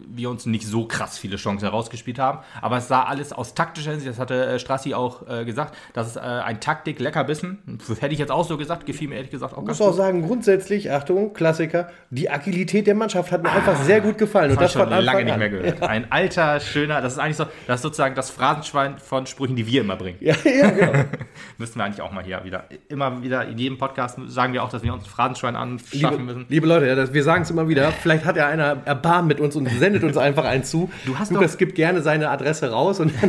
[0.08, 2.40] wir uns nicht so krass viele Chancen herausgespielt haben.
[2.62, 6.08] Aber es sah alles aus taktischer Hinsicht, das hatte äh, Strassi auch äh, gesagt, das
[6.08, 7.80] ist äh, ein Taktik-Leckerbissen.
[8.00, 9.92] Hätte ich jetzt auch so gesagt, gefiel mir ehrlich gesagt auch Ich ganz muss auch
[9.92, 9.98] gut.
[9.98, 14.52] sagen, grundsätzlich, Achtung, Klassiker, die Agilität der Mannschaft hat mir einfach sehr gut gefallen.
[14.52, 15.82] Und Das das ich schon lange nicht mehr gehört.
[15.84, 19.66] Ein alter, schöner, das ist eigentlich so, das ist sozusagen das Phrasenschwein von Sprüchen, die
[19.68, 20.18] wir immer bringen.
[20.20, 20.92] Ja, ja, genau.
[21.58, 24.70] Müssten wir eigentlich auch mal hier wieder, immer wieder in jedem Podcast sagen wir auch,
[24.70, 26.46] dass wir uns ein Phrasenschwein anschaffen Liebe, müssen.
[26.50, 29.40] liebe Leute, ja, das, wir sagen es immer wieder, vielleicht hat ja einer Erbarmen mit
[29.40, 30.92] uns und sendet uns einfach einen zu.
[31.06, 33.12] Du hast Lukas doch- gibt gerne seine Adresse raus und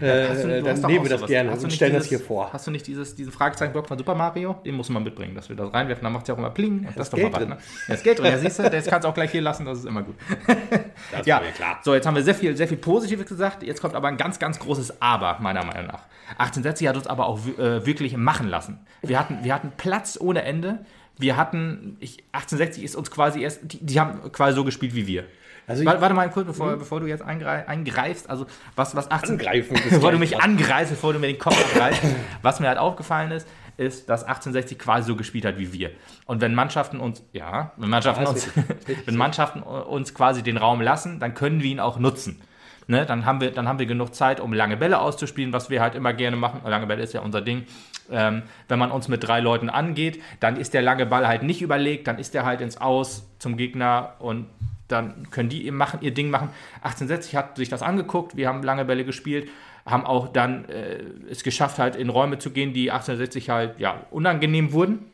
[0.00, 1.30] äh, du- du dann nehmen wir das sowas.
[1.30, 2.52] gerne Hast und stellen das hier vor.
[2.52, 4.56] Hast du nicht dieses, diesen Fragezeichenblock von Super Mario?
[4.64, 6.02] Den muss man mitbringen, dass wir das reinwerfen.
[6.04, 6.80] Dann macht es ja auch immer Pling.
[6.86, 7.48] Und das ist doch Geld mal drin.
[7.50, 7.58] ne?
[7.88, 8.26] Da ist Geld drin.
[8.32, 10.14] Ja, siehst du, das kannst du auch gleich hier lassen, das ist immer gut.
[11.24, 11.80] ja, klar.
[11.82, 13.62] So, jetzt haben wir sehr viel, sehr viel Positives gesagt.
[13.62, 16.02] Jetzt kommt aber ein ganz, ganz großes Aber, meiner Meinung nach.
[16.38, 18.78] 1860 hat uns aber auch äh, wirklich machen lassen.
[19.02, 20.84] Wir hatten, wir hatten Platz ohne Ende.
[21.18, 25.06] Wir hatten, ich, 1860 ist uns quasi erst, die, die haben quasi so gespielt wie
[25.06, 25.24] wir.
[25.66, 28.28] Also warte, warte mal kurz, bevor, bevor du jetzt eingreif, eingreifst.
[28.28, 32.02] Also, was, was 18, Angreifen bevor du mich angreifst, bevor du mir den Kopf abreißt.
[32.42, 35.90] Was mir halt aufgefallen ist, ist, dass 1860 quasi so gespielt hat wie wir.
[36.26, 38.48] Und wenn Mannschaften uns, ja, wenn Mannschaften uns,
[39.06, 42.40] wenn Mannschaften uns quasi den Raum lassen, dann können wir ihn auch nutzen.
[42.86, 45.80] Ne, dann, haben wir, dann haben wir genug Zeit, um lange Bälle auszuspielen, was wir
[45.80, 46.60] halt immer gerne machen.
[46.66, 47.64] Lange Bälle ist ja unser Ding.
[48.10, 51.62] Ähm, wenn man uns mit drei Leuten angeht, dann ist der lange Ball halt nicht
[51.62, 54.48] überlegt, dann ist der halt ins Aus zum Gegner und
[54.94, 56.48] dann können die eben machen, ihr Ding machen.
[56.76, 59.50] 1860 hat sich das angeguckt, wir haben lange Bälle gespielt,
[59.84, 64.06] haben auch dann äh, es geschafft, halt in Räume zu gehen, die 1860 halt ja,
[64.10, 65.10] unangenehm wurden.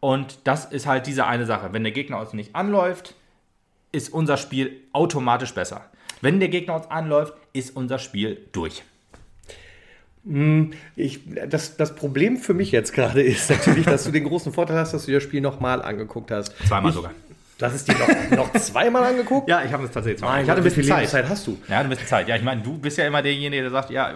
[0.00, 1.68] Und das ist halt diese eine Sache.
[1.72, 3.14] Wenn der Gegner uns nicht anläuft,
[3.92, 5.84] ist unser Spiel automatisch besser.
[6.22, 8.82] Wenn der Gegner uns anläuft, ist unser Spiel durch.
[10.96, 14.76] Ich, das, das Problem für mich jetzt gerade ist natürlich, dass du den großen Vorteil
[14.76, 16.54] hast, dass du das Spiel nochmal angeguckt hast.
[16.66, 17.12] Zweimal ich, sogar.
[17.60, 19.46] Du hast es dir noch, noch zweimal angeguckt?
[19.46, 20.96] Ja, ich habe es tatsächlich Mein Ich hatte ein bisschen Zeit.
[20.96, 21.58] Lebenszeit hast du?
[21.68, 22.26] Ja, ein bisschen Zeit.
[22.26, 24.14] Ja, ich meine, du bist ja immer derjenige, der sagt, ja,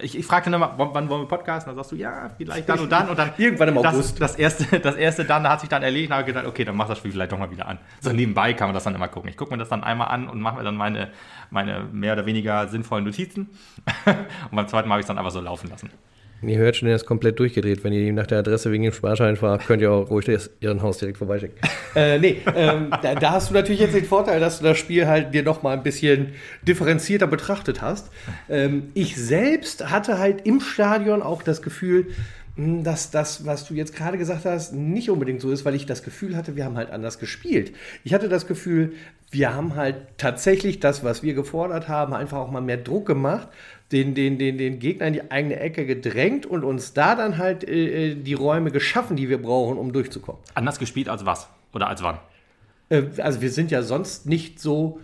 [0.00, 1.68] ich, ich frage dann immer, wann wollen wir podcasten?
[1.68, 3.10] Dann sagst du, ja, vielleicht dann und dann.
[3.10, 4.18] Und dann Irgendwann im das, August.
[4.18, 6.88] Das erste, das erste dann hat sich dann erledigt und habe gedacht, okay, dann mach
[6.88, 7.78] das Spiel vielleicht doch mal wieder an.
[8.00, 9.28] So nebenbei kann man das dann immer gucken.
[9.28, 11.10] Ich gucke mir das dann einmal an und mache mir dann meine,
[11.50, 13.50] meine mehr oder weniger sinnvollen Notizen.
[14.06, 15.90] und beim zweiten Mal habe ich es dann einfach so laufen lassen.
[16.42, 17.82] Ihr hört schon, er ist komplett durchgedreht.
[17.82, 20.28] Wenn ihr ihm nach der Adresse wegen dem Sparschein fragt, könnt ihr auch ruhig
[20.60, 21.56] ihren Haus direkt vorbeischicken.
[21.96, 25.06] äh, nee, ähm, da, da hast du natürlich jetzt den Vorteil, dass du das Spiel
[25.06, 28.10] halt dir noch mal ein bisschen differenzierter betrachtet hast.
[28.50, 32.08] Ähm, ich selbst hatte halt im Stadion auch das Gefühl,
[32.56, 35.86] mh, dass das, was du jetzt gerade gesagt hast, nicht unbedingt so ist, weil ich
[35.86, 37.72] das Gefühl hatte, wir haben halt anders gespielt.
[38.04, 38.92] Ich hatte das Gefühl,
[39.30, 43.48] wir haben halt tatsächlich das, was wir gefordert haben, einfach auch mal mehr Druck gemacht,
[43.92, 47.68] den, den, den, den Gegner in die eigene Ecke gedrängt und uns da dann halt
[47.68, 50.40] äh, die Räume geschaffen, die wir brauchen, um durchzukommen.
[50.54, 51.48] Anders gespielt als was?
[51.72, 52.18] Oder als wann?
[52.88, 55.00] Äh, also wir sind ja sonst nicht so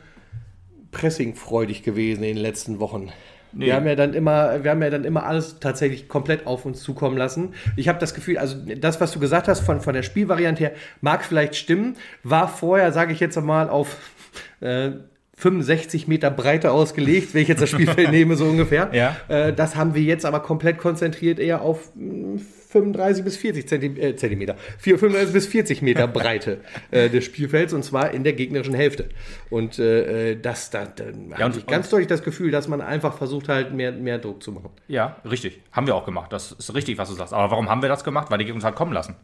[0.90, 3.12] pressingfreudig gewesen in den letzten Wochen.
[3.52, 3.66] Nee.
[3.66, 6.82] Wir haben ja dann immer, wir haben ja dann immer alles tatsächlich komplett auf uns
[6.82, 7.54] zukommen lassen.
[7.76, 10.72] Ich habe das Gefühl, also das, was du gesagt hast von, von der Spielvariante her,
[11.02, 13.98] mag vielleicht stimmen, war vorher, sage ich jetzt mal, auf
[14.60, 14.92] äh,
[15.42, 18.90] 65 Meter Breite ausgelegt, wenn ich jetzt das Spielfeld nehme, so ungefähr.
[18.92, 19.16] Ja.
[19.28, 23.86] Äh, das haben wir jetzt aber komplett konzentriert eher auf mh, 35 bis 40 Zenti
[24.00, 28.32] äh, Zentimeter, 4, 35 bis 40 Meter Breite äh, des Spielfelds und zwar in der
[28.32, 29.08] gegnerischen Hälfte.
[29.50, 31.04] Und äh, das, da, da
[31.38, 34.42] ja, und- ich ganz deutlich das Gefühl, dass man einfach versucht halt mehr, mehr Druck
[34.42, 34.70] zu machen.
[34.88, 35.60] Ja, richtig.
[35.72, 36.32] Haben wir auch gemacht.
[36.32, 37.34] Das ist richtig, was du sagst.
[37.34, 38.30] Aber warum haben wir das gemacht?
[38.30, 39.16] Weil die Gegner uns halt kommen lassen.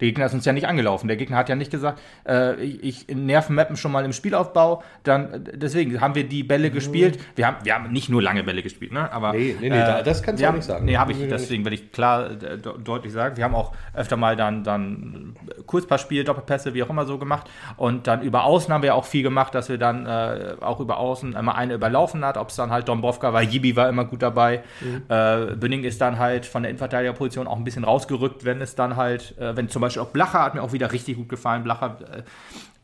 [0.00, 1.08] Der Gegner ist uns ja nicht angelaufen.
[1.08, 4.82] Der Gegner hat ja nicht gesagt, äh, ich, ich nervenmappen schon mal im Spielaufbau.
[5.02, 7.18] Dann, äh, deswegen haben wir die Bälle gespielt.
[7.34, 9.10] Wir haben, wir haben nicht nur lange Bälle gespielt, ne?
[9.12, 10.84] Aber, Nee, nee, nee, da- das kannst du auch nicht sagen.
[10.84, 11.18] Nee, habe ich.
[11.28, 13.36] Deswegen will ich klar äh, de deutlich sagen.
[13.36, 15.34] Wir haben auch öfter mal dann, dann
[15.66, 17.48] Kurzpassspiel, Doppelpässe, wie auch immer so gemacht.
[17.76, 20.98] Und dann über Außen haben wir auch viel gemacht, dass wir dann äh, auch über
[20.98, 22.36] Außen immer eine überlaufen hat.
[22.36, 24.62] Ob es dann halt Dombrovka war, Jibi war immer gut dabei.
[25.08, 28.96] Äh, Bünning ist dann halt von der Innenverteidigerposition auch ein bisschen rausgerückt, wenn es dann
[28.96, 31.64] halt, äh, wenn zum Beispiel auch Blacher hat mir auch wieder richtig gut gefallen.
[31.64, 32.22] Blacher äh,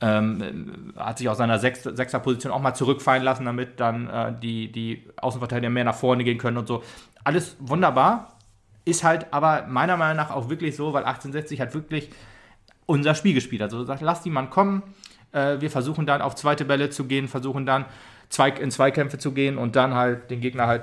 [0.00, 4.72] ähm, hat sich aus seiner Sechs Sechser-Position auch mal zurückfallen lassen, damit dann äh, die,
[4.72, 6.82] die Außenverteidiger mehr nach vorne gehen können und so.
[7.24, 8.38] Alles wunderbar.
[8.86, 12.10] Ist halt aber meiner Meinung nach auch wirklich so, weil 1860 hat wirklich
[12.86, 13.62] unser Spiel gespielt.
[13.62, 14.82] Also sagt, lass die Mann kommen.
[15.32, 17.86] Äh, wir versuchen dann auf zweite Bälle zu gehen, versuchen dann
[18.28, 20.82] zwei, in Zweikämpfe zu gehen und dann halt den Gegner halt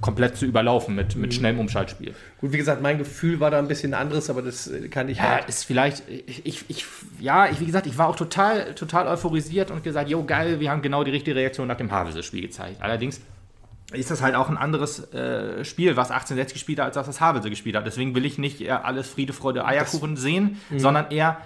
[0.00, 2.14] komplett zu überlaufen mit, mit schnellem Umschaltspiel.
[2.40, 5.18] Gut, wie gesagt, mein Gefühl war da ein bisschen anderes, aber das äh, kann ich
[5.18, 5.48] Ja, halt.
[5.48, 6.84] ist vielleicht, ich, ich, ich
[7.20, 10.70] ja, ich, wie gesagt, ich war auch total, total euphorisiert und gesagt, jo, geil, wir
[10.70, 12.76] haben genau die richtige Reaktion nach dem Havelse-Spiel gezeigt.
[12.80, 13.20] Allerdings
[13.92, 17.20] ist das halt auch ein anderes äh, Spiel, was 1860 gespielt hat, als das das
[17.20, 17.86] Havelse gespielt hat.
[17.86, 21.38] Deswegen will ich nicht alles Friede, Freude, Eierkuchen sehen, sondern eher,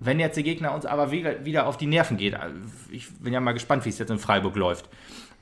[0.00, 2.34] wenn jetzt der Gegner uns aber wieder, auf die Nerven geht.
[2.34, 2.50] äh,
[2.90, 4.88] Ich bin ja mal gespannt, wie es jetzt in Freiburg läuft.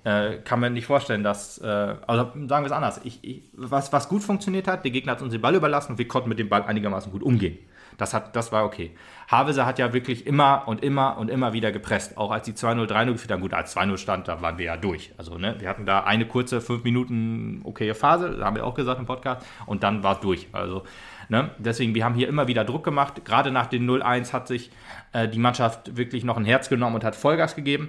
[0.04, 3.92] Äh, kann man nicht vorstellen, dass, äh, also sagen wir es anders, ich, ich, was,
[3.92, 6.38] was gut funktioniert hat, der Gegner hat uns den Ball überlassen und wir konnten mit
[6.38, 7.58] dem Ball einigermaßen gut umgehen.
[7.98, 8.92] Das, hat, das war okay.
[9.28, 12.16] Havese hat ja wirklich immer und immer und immer wieder gepresst.
[12.16, 13.40] Auch als die 2-0, 3-0 geführt haben.
[13.40, 15.12] Gut, als 2-0 stand, da waren wir ja durch.
[15.16, 19.00] Also, ne, wir hatten da eine kurze, fünf Minuten okaye Phase, haben wir auch gesagt
[19.00, 20.46] im Podcast, und dann war es durch.
[20.52, 20.84] Also,
[21.28, 23.24] ne, deswegen, wir haben hier immer wieder Druck gemacht.
[23.24, 24.70] Gerade nach den 0-1 hat sich
[25.12, 27.88] äh, die Mannschaft wirklich noch ein Herz genommen und hat Vollgas gegeben.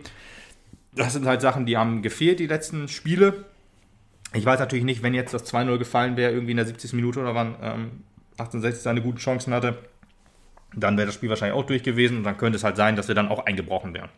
[0.93, 3.45] Das sind halt Sachen, die haben gefehlt, die letzten Spiele.
[4.33, 6.93] Ich weiß natürlich nicht, wenn jetzt das 2-0 gefallen wäre, irgendwie in der 70.
[6.93, 7.91] Minute oder wann ähm,
[8.39, 9.77] 1860 seine guten Chancen hatte,
[10.75, 13.07] dann wäre das Spiel wahrscheinlich auch durch gewesen und dann könnte es halt sein, dass
[13.07, 14.09] wir dann auch eingebrochen wären.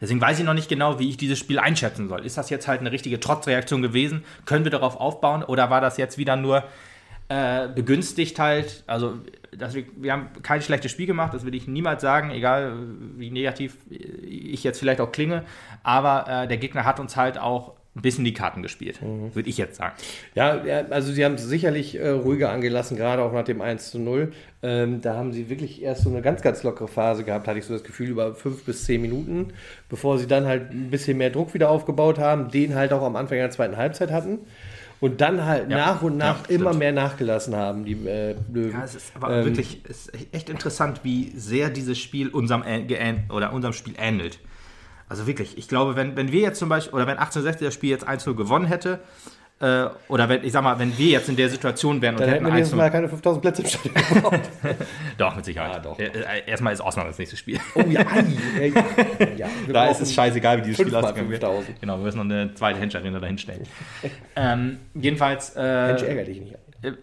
[0.00, 2.26] Deswegen weiß ich noch nicht genau, wie ich dieses Spiel einschätzen soll.
[2.26, 4.24] Ist das jetzt halt eine richtige Trotzreaktion gewesen?
[4.46, 6.64] Können wir darauf aufbauen oder war das jetzt wieder nur
[7.28, 8.82] äh, begünstigt halt?
[8.88, 9.20] Also,
[9.56, 12.74] dass wir, wir haben kein schlechtes Spiel gemacht, das will ich niemals sagen, egal
[13.16, 15.44] wie negativ ich jetzt vielleicht auch klinge.
[15.84, 19.58] Aber äh, der Gegner hat uns halt auch ein bisschen die Karten gespielt, würde ich
[19.58, 19.94] jetzt sagen.
[20.34, 23.98] Ja, also sie haben es sicherlich äh, ruhiger angelassen, gerade auch nach dem 1 zu
[23.98, 24.32] 0.
[24.62, 27.66] Ähm, da haben sie wirklich erst so eine ganz, ganz lockere Phase gehabt, hatte ich
[27.66, 29.48] so das Gefühl, über fünf bis zehn Minuten,
[29.90, 33.14] bevor sie dann halt ein bisschen mehr Druck wieder aufgebaut haben, den halt auch am
[33.14, 34.38] Anfang der zweiten Halbzeit hatten.
[35.00, 38.70] Und dann halt Ja, nach und nach ja, immer mehr nachgelassen haben, die äh, Löwen.
[38.70, 42.62] Ja, es ist aber Ähm, wirklich es ist echt interessant, wie sehr dieses Spiel unserem,
[42.86, 44.38] geähn- oder unserem Spiel ähnelt.
[45.12, 47.90] Also wirklich, ich glaube, wenn, wenn wir jetzt zum Beispiel, oder wenn 1860 das Spiel
[47.90, 48.98] jetzt 1-0 gewonnen hätte,
[49.60, 52.30] äh, oder wenn, ich sag mal, wenn wir jetzt in der Situation wären und Dann
[52.30, 52.92] hätten hätten wir nächstes Mal 1-0.
[52.92, 54.40] keine 5000 Plätze im Stadion gebraucht.
[55.18, 55.72] Doch, mit Sicherheit.
[55.74, 55.98] Ja, doch.
[55.98, 57.60] Äh, äh, Erstmal ist Osnabrück das nächste Spiel.
[57.74, 58.00] oh ja,
[58.58, 58.72] ei,
[59.18, 61.42] äh, ja, Da ist es scheißegal, wie dieses Spiel ausgegangen wird.
[61.42, 61.78] 5000.
[61.82, 63.64] Genau, wir müssen noch eine zweite Hensch-Arena dahinstellen.
[64.34, 66.54] ähm, jedenfalls, äh, Mensch, ärger dich nicht.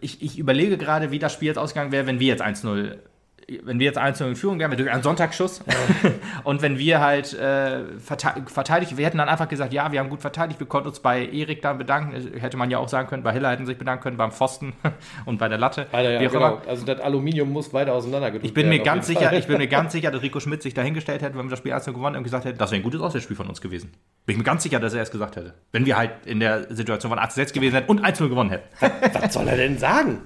[0.01, 2.97] ich, ich überlege gerade, wie das Spiel jetzt ausgegangen wäre, wenn wir jetzt 1-0
[3.63, 5.63] wenn wir jetzt 1 in Führung wären, durch einen Sonntagsschuss
[6.43, 10.09] und wenn wir halt äh, verte- verteidigt, wir hätten dann einfach gesagt, ja, wir haben
[10.09, 13.23] gut verteidigt, wir konnten uns bei Erik dann bedanken, hätte man ja auch sagen können,
[13.23, 14.73] bei Hiller hätten sich bedanken können, beim Pfosten
[15.25, 16.61] und bei der Latte, Alter, ja, genau.
[16.67, 19.57] Also das Aluminium muss weiter auseinandergedrückt Ich bin mir werden, auf ganz sicher, ich bin
[19.57, 22.15] mir ganz sicher, dass Rico Schmidt sich dahingestellt hätte, wenn wir das Spiel 1 gewonnen
[22.15, 23.91] und gesagt hätte, das wäre ein gutes Auswärtsspiel von uns gewesen.
[24.25, 25.53] Bin ich mir ganz sicher, dass er es gesagt hätte.
[25.71, 28.67] Wenn wir halt in der Situation von 8 6 gewesen hätten und 1 gewonnen hätten.
[29.13, 30.19] Was soll er denn sagen?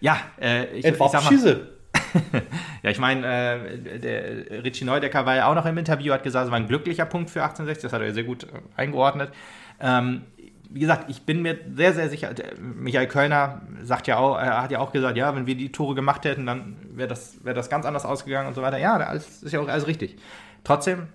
[0.00, 1.73] Ja, äh, ich, ich sag mal.
[2.82, 6.46] Ja, ich meine, äh, der Richie Neudecker war ja auch noch im Interview, hat gesagt,
[6.46, 8.46] es war ein glücklicher Punkt für 1860, das hat er sehr gut äh,
[8.76, 9.32] eingeordnet.
[9.80, 10.22] Ähm,
[10.70, 14.70] wie gesagt, ich bin mir sehr, sehr sicher, Michael Kölner sagt ja auch, er hat
[14.70, 17.70] ja auch gesagt, ja, wenn wir die Tore gemacht hätten, dann wäre das, wär das
[17.70, 18.78] ganz anders ausgegangen und so weiter.
[18.78, 20.16] Ja, das ist ja auch alles richtig.
[20.64, 21.06] Trotzdem,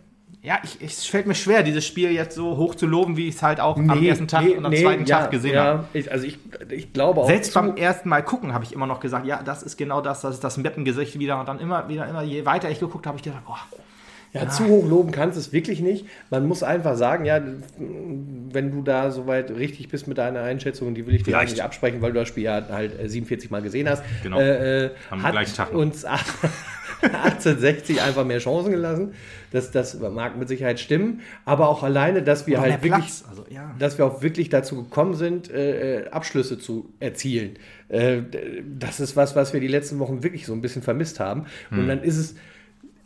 [0.41, 3.35] ja, ich, es fällt mir schwer, dieses Spiel jetzt so hoch zu loben, wie ich
[3.35, 5.63] es halt auch am ersten Tag und am zweiten ja, Tag gesehen ja.
[5.65, 5.85] habe.
[5.91, 7.27] Ich, also ich, ich glaube auch.
[7.27, 10.21] Selbst beim ersten Mal gucken habe ich immer noch gesagt, ja, das ist genau das,
[10.21, 11.39] das ist das Meppengesicht wieder.
[11.41, 13.59] Und dann immer, wieder, immer, je weiter ich geguckt habe, ich gedacht, boah,
[14.31, 16.05] Ja, zu hoch loben kannst du es wirklich nicht.
[16.29, 17.41] Man muss einfach sagen, ja,
[17.77, 21.49] wenn du da soweit richtig bist mit deiner Einschätzung, die will ich dir Vielleicht.
[21.49, 24.03] eigentlich absprechen, weil du das Spiel ja halt äh, 47 Mal gesehen hast.
[24.23, 24.39] Genau.
[24.39, 26.05] Äh, äh, Am gleichen Tag uns
[27.01, 29.13] 1860 einfach mehr Chancen gelassen.
[29.51, 31.21] Das, das mag mit Sicherheit stimmen.
[31.45, 33.75] Aber auch alleine, dass wir halt wirklich Also, ja.
[33.79, 37.57] dass wir auch wirklich dazu gekommen sind, äh, äh, Abschlüsse zu erzielen.
[37.87, 38.21] Äh,
[38.77, 41.45] das ist was, was wir die letzten Wochen wirklich so ein bisschen vermisst haben.
[41.71, 42.35] Und dann ist es,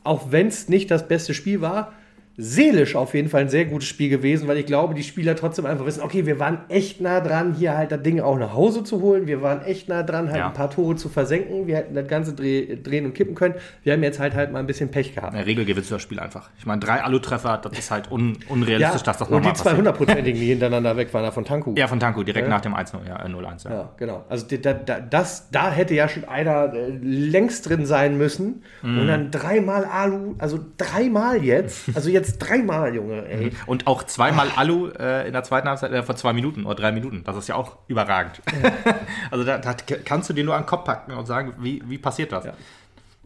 [0.03, 1.93] auch wenn es nicht das beste Spiel war,
[2.35, 5.67] seelisch auf jeden Fall ein sehr gutes Spiel gewesen, weil ich glaube, die Spieler trotzdem
[5.67, 8.83] einfach wissen, okay, wir waren echt nah dran, hier halt das Ding auch nach Hause
[8.83, 9.27] zu holen.
[9.27, 10.47] Wir waren echt nah dran, halt Ja.
[10.47, 11.67] ein paar Tore zu versenken.
[11.67, 13.53] Wir hätten das Ganze dreh, drehen und kippen können.
[13.83, 15.33] Wir haben jetzt halt halt mal ein bisschen Pech gehabt.
[15.33, 16.49] In der Regel gewinnst du das Spiel einfach.
[16.57, 20.39] Ich meine, drei Alu-Treffer, das ist halt un unrealistisch, dass das und nochmal die 200-prozentigen,
[20.39, 21.75] die hintereinander weg waren, da von Tanku.
[21.77, 22.53] Ja, von Tanko, direkt Ja.
[22.55, 23.65] nach dem 1-0, ja, äh, 0-1.
[23.65, 23.71] Ja.
[23.75, 24.25] Ja, genau.
[24.27, 28.63] Also da, da, das, da hätte ja schon einer äh, längst drin sein müssen.
[28.81, 28.99] Mhm.
[29.01, 31.83] Und dann dreimal Alu, also dreimal jetzt.
[31.93, 33.51] Also jetzt dreimal, Junge, ey.
[33.65, 36.91] Und auch zweimal Alu äh, in der zweiten Halbzeit äh, von zwei Minuten oder drei
[36.91, 37.23] Minuten.
[37.23, 38.41] Das ist ja auch überragend.
[39.31, 39.73] also da, da
[40.05, 42.45] kannst du dir nur an den Kopf packen und sagen, wie, wie passiert das?
[42.45, 42.53] Ja.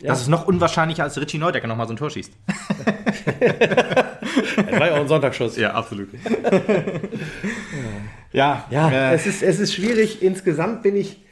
[0.01, 2.31] Das ist noch unwahrscheinlicher, als Richie Neudecker nochmal so ein Tor schießt.
[4.55, 5.57] Das war ja auch ein Sonntagsschuss.
[5.57, 6.09] Ja, absolut.
[8.31, 10.21] ja, Ja, äh, es, ist, es ist schwierig.
[10.21, 11.23] Insgesamt bin ich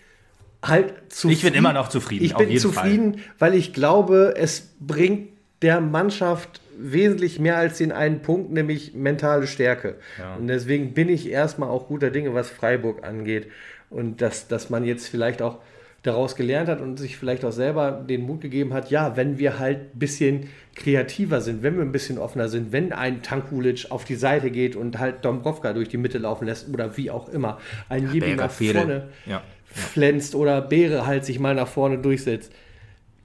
[0.64, 1.38] halt zufrieden.
[1.38, 5.30] Ich bin immer noch zufrieden, Ich bin zufrieden, weil ich glaube, es bringt
[5.62, 9.96] der Mannschaft wesentlich mehr als den einen Punkt, nämlich mentale Stärke.
[10.20, 10.36] Ja.
[10.36, 13.48] Und deswegen bin ich erstmal auch guter Dinge, was Freiburg angeht.
[13.90, 15.60] Und dass, dass man jetzt vielleicht auch
[16.04, 19.58] daraus gelernt hat und sich vielleicht auch selber den Mut gegeben hat, ja, wenn wir
[19.58, 24.06] halt ein bisschen kreativer sind, wenn wir ein bisschen offener sind, wenn ein Tankulic auf
[24.06, 27.60] die Seite geht und halt Dombrovka durch die Mitte laufen lässt oder wie auch immer,
[27.90, 29.42] ein Jibi Beere, nach vorne Ja.
[29.66, 32.52] flänzt oder Beere halt sich mal nach vorne durchsetzt,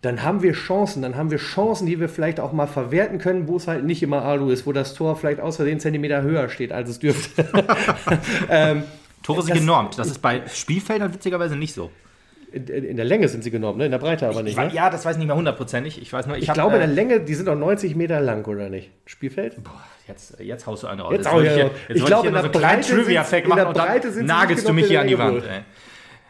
[0.03, 3.49] dann haben wir Chancen, dann haben wir Chancen, die wir vielleicht auch mal verwerten können,
[3.49, 6.49] wo es halt nicht immer Alu ist, wo das Tor vielleicht außer den Zentimeter höher
[6.49, 7.45] steht, als es dürfte.
[8.49, 8.85] ähm,
[9.23, 9.99] Tore sind Das- genormt.
[9.99, 11.91] Das ist bei Spielfeldern witzigerweise nicht so.
[12.53, 13.85] in, in der Länge sind sie genommen, ne?
[13.85, 14.57] in der Breite aber nicht.
[14.59, 14.71] Ich, Ne?
[14.73, 16.01] ja, das weiß ich nicht mehr hundertprozentig.
[16.01, 17.95] Ich weiß nur, ich, Ich hab, glaube, in äh, der Länge, die sind doch 90
[17.95, 18.91] Meter lang, oder nicht?
[19.07, 19.57] Spielfeld?
[20.09, 21.13] Jetzt, jetzt haust du eine raus.
[21.13, 21.57] Jetzt Jetzt wollte ich
[21.97, 24.27] jetzt glaube, ich hier in der so kleinen Breite sind- in der Breite sind sie
[24.27, 25.45] nagelst du mich genau hier an die der Wand.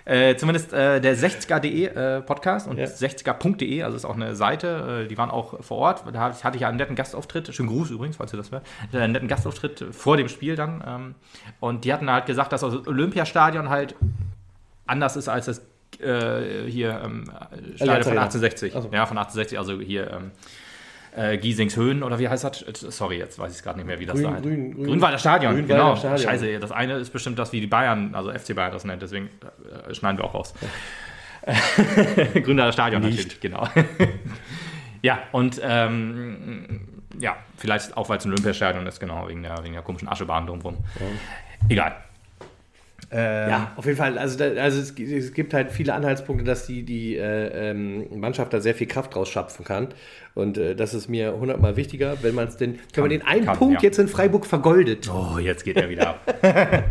[0.04, 2.86] Äh, zumindest äh, der 60er.de äh, Podcast und Ja.
[2.86, 6.04] 60er.de, also ist auch eine Seite, äh, die waren auch vor Ort.
[6.12, 9.12] Da hatte ich ja einen netten Gastauftritt, schönen Gruß übrigens, falls ihr das hört, einen
[9.12, 10.82] netten Gastauftritt vor dem Spiel dann.
[10.86, 11.14] Ähm,
[11.60, 13.94] und die hatten halt gesagt, dass das Olympiastadion halt
[14.86, 15.62] anders ist als das
[16.00, 17.24] äh, hier ähm,
[17.76, 18.22] Stadion von Arena.
[18.22, 18.74] 1860.
[18.76, 18.88] Ach so.
[18.92, 20.30] Ja, von 1860, also hier ähm,
[21.16, 22.60] äh, Giesingshöhen oder wie heißt das?
[22.80, 24.42] Sorry, jetzt weiß ich es gerade nicht mehr, wie das Grün- da heißt.
[24.44, 25.96] Grün- Grün- Grünwalder Stadion, Grünwalder genau.
[25.96, 26.18] Stadion.
[26.28, 29.28] Scheiße, das eine ist bestimmt das, wie die Bayern, also FC Bayern das nennt, deswegen
[29.88, 30.54] äh, schneiden wir auch raus.
[32.34, 33.16] Grünwalder Stadion Nicht.
[33.16, 33.66] natürlich, genau.
[35.02, 36.80] ja, und ähm,
[37.18, 40.46] ja, vielleicht auch, weil es ein Olympiastadion ist, genau, wegen der, wegen der komischen Aschebahn
[40.46, 40.78] drumherum.
[41.68, 41.96] Egal.
[43.12, 44.18] Ähm, Ja, auf jeden Fall.
[44.18, 48.52] Also, da, also es, es gibt halt viele Anhaltspunkte, dass die, die äh, ähm, Mannschaft
[48.52, 49.88] da sehr viel Kraft rausschöpfen kann.
[50.34, 53.46] Und äh, das ist mir hundertmal wichtiger, wenn man es denn, wenn man den einen
[53.46, 53.88] kann, Punkt ja.
[53.88, 55.10] jetzt in Freiburg vergoldet.
[55.12, 56.34] Oh, jetzt geht er wieder ab.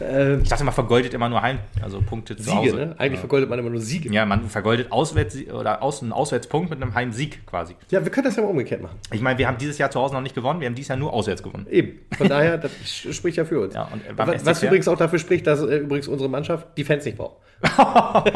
[0.00, 2.76] Ähm, Ich dachte, man vergoldet immer nur Heim, also Punkte zu Siege, Hause.
[2.76, 2.94] ne?
[2.98, 4.12] Eigentlich vergoldet man immer nur Siege.
[4.12, 7.74] Ja, man vergoldet Auswärts oder aus, einen Auswärtspunkt mit einem Heimsieg quasi.
[7.90, 8.98] Ja, wir können das ja mal umgekehrt machen.
[9.12, 10.98] Ich meine, wir haben dieses Jahr zu Hause noch nicht gewonnen, wir haben dieses Jahr
[10.98, 11.66] nur auswärts gewonnen.
[11.70, 11.98] Eben.
[12.16, 12.70] Von daher, das
[13.10, 13.74] spricht ja für uns.
[13.74, 17.04] Ja, äh, was, was übrigens auch dafür spricht, dass äh, übrigens unsere Mannschaft die Fans
[17.04, 17.36] nicht braucht.
[17.76, 18.30] also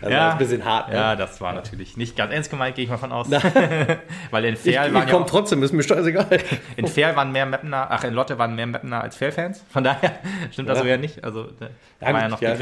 [0.00, 0.88] das ist ein bisschen hart.
[0.88, 0.94] Ne?
[0.94, 3.30] Ja, das war natürlich nicht ganz ernst gemeint, gehe ich mal von aus.
[4.30, 6.26] Weil in Ich, Ferl ich waren ja auch, trotzdem, ist mir scheißegal.
[6.76, 9.62] in Ferl waren mehr Mapner, ach, in Lotte waren mehr Mapner als Ferl-Fans.
[9.70, 10.18] Von daher
[10.52, 10.84] stimmt das Ja.
[10.84, 11.22] so ja nicht.
[11.22, 11.48] Also
[12.00, 12.54] da war ja noch ja.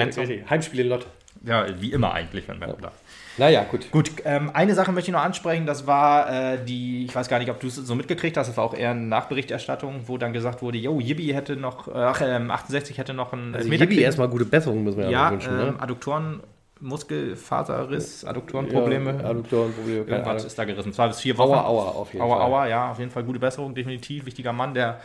[0.51, 1.07] Heimspiel in Lott.
[1.44, 2.92] Ja, wie immer eigentlich, wenn Mapner da.
[3.38, 3.90] Naja, gut.
[3.90, 7.38] Gut, ähm, eine Sache möchte ich noch ansprechen, das war äh, die, ich weiß gar
[7.38, 10.33] nicht, ob du es so mitgekriegt hast, das war auch eher eine Nachberichterstattung, wo dann
[10.33, 13.99] gesagt wurde, yo, Yibi hätte noch, äh, ach, ähm, 68 hätte noch einen Also kriegen.
[13.99, 15.51] erstmal gute Besserung, müssen wir ja, Ja, wünschen.
[15.53, 15.75] ähm, ne?
[15.79, 16.40] Adduktoren,
[16.81, 19.18] Muskelfaserriss, Adduktorenprobleme.
[19.23, 20.01] Ja, Adduktorenprobleme.
[20.05, 20.47] keine Irgendwas Ahnung.
[20.47, 20.92] ist da gerissen.
[20.92, 21.53] Zwei bis vier Wochen.
[21.53, 22.47] Aua, aua, auf jeden Aua, Fall.
[22.47, 24.27] aua, ja, auf jeden Fall gute Besserung, definitiv.
[24.27, 25.01] Wichtiger Mann, der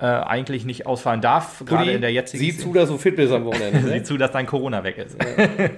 [0.00, 3.32] äh, eigentlich nicht ausfallen darf, gerade in der jetzigen Sieh zu, dass du fit bist
[3.32, 3.80] am Wochenende.
[3.80, 4.02] Sieh Ne?
[4.04, 5.16] zu, dass dein Corona weg ist.
[5.20, 5.26] ja,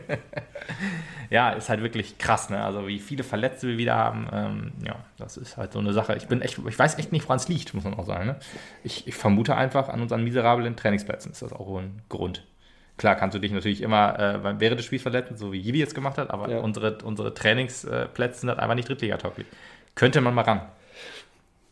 [1.31, 2.63] ist halt wirklich krass, ne?
[2.65, 4.29] Also wie viele Verletzte wir wieder haben.
[4.33, 6.17] Ähm, ja, das ist halt so eine Sache.
[6.17, 8.27] Ich bin echt, ich weiß echt nicht, woran es liegt, muss man auch sagen.
[8.27, 8.37] Ne?
[8.83, 12.45] Ich, ich vermute einfach an unseren miserablen Trainingsplätzen ist das auch wohl ein Grund.
[12.97, 15.95] Klar kannst du dich natürlich immer äh, während des Spiels verletzen, so wie Jibi jetzt
[15.95, 16.59] gemacht hat, aber Ja.
[16.59, 19.47] unsere, unsere Trainingsplätze sind halt einfach nicht Drittligatauglich.
[19.95, 20.63] Könnte man mal ran.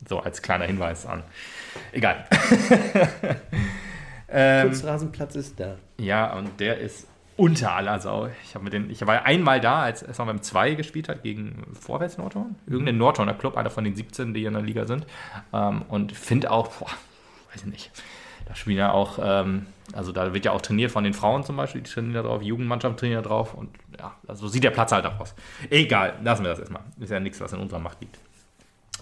[0.09, 1.25] So als kleiner Hinweis an.
[1.92, 2.25] Egal.
[4.29, 5.77] ähm, Kunstrasenplatz ist da.
[5.99, 8.29] ja, und der ist unter aller Sau.
[8.42, 12.18] Ich, mit den, ich war einmal da, als er beim 2 gespielt hat gegen Vorwärts
[12.18, 12.57] Nordhorn.
[12.66, 15.07] Irgendein Nordhorner Club, einer von den 17, die in der Liga sind.
[15.53, 16.90] Ähm, und finde auch, boah,
[17.53, 17.92] weiß ich nicht.
[18.44, 21.57] Da spielen ja auch, ähm, also da wird ja auch trainiert von den Frauen zum
[21.57, 23.55] Beispiel, die trainieren da drauf, Jugendmannschaft trainiert da drauf.
[23.55, 25.37] Und ja, also sieht der Platz halt auch aus.
[25.70, 26.83] Egal, lassen wir das erstmal.
[26.98, 28.18] Ist ja nichts, was in unserer Macht liegt.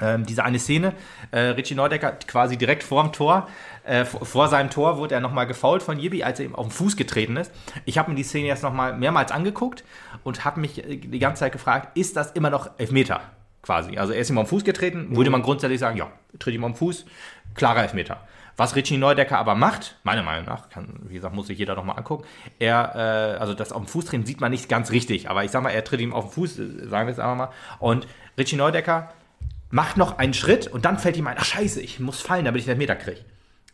[0.01, 0.93] Ähm, diese eine Szene,
[1.31, 3.49] äh, Richie Neudecker quasi direkt vorm Tor,
[3.85, 6.67] äh, vor, vor seinem Tor wurde er nochmal gefault von Jibi, als er ihm auf
[6.67, 7.51] den Fuß getreten ist.
[7.87, 9.85] Ich habe mir die Szene jetzt nochmal mehrmals angeguckt
[10.23, 13.23] und habe mich äh, die ganze Zeit gefragt, ist das immer noch Elfmeter
[13.63, 13.97] quasi?
[13.97, 16.65] Also er ist ihm auf den Fuß getreten, würde man grundsätzlich sagen, ja, tritt ihm
[16.65, 17.07] auf den Fuß,
[17.55, 18.21] klarer Elfmeter.
[18.59, 21.99] Was Richie Neudecker aber macht, meiner Meinung nach, kann, wie gesagt, muss sich jeder nochmal
[21.99, 22.25] angucken,
[22.59, 25.51] er, äh, also das auf den Fuß treten sieht man nicht ganz richtig, aber ich
[25.51, 28.07] sag mal, er tritt ihm auf den Fuß, äh, sagen wir es einfach mal, und
[28.39, 29.11] Richie Neudecker
[29.77, 32.61] macht noch einen Schritt und dann fällt ihm ein, ach scheiße, ich muss fallen, damit
[32.61, 33.21] ich den Elfmeter kriege.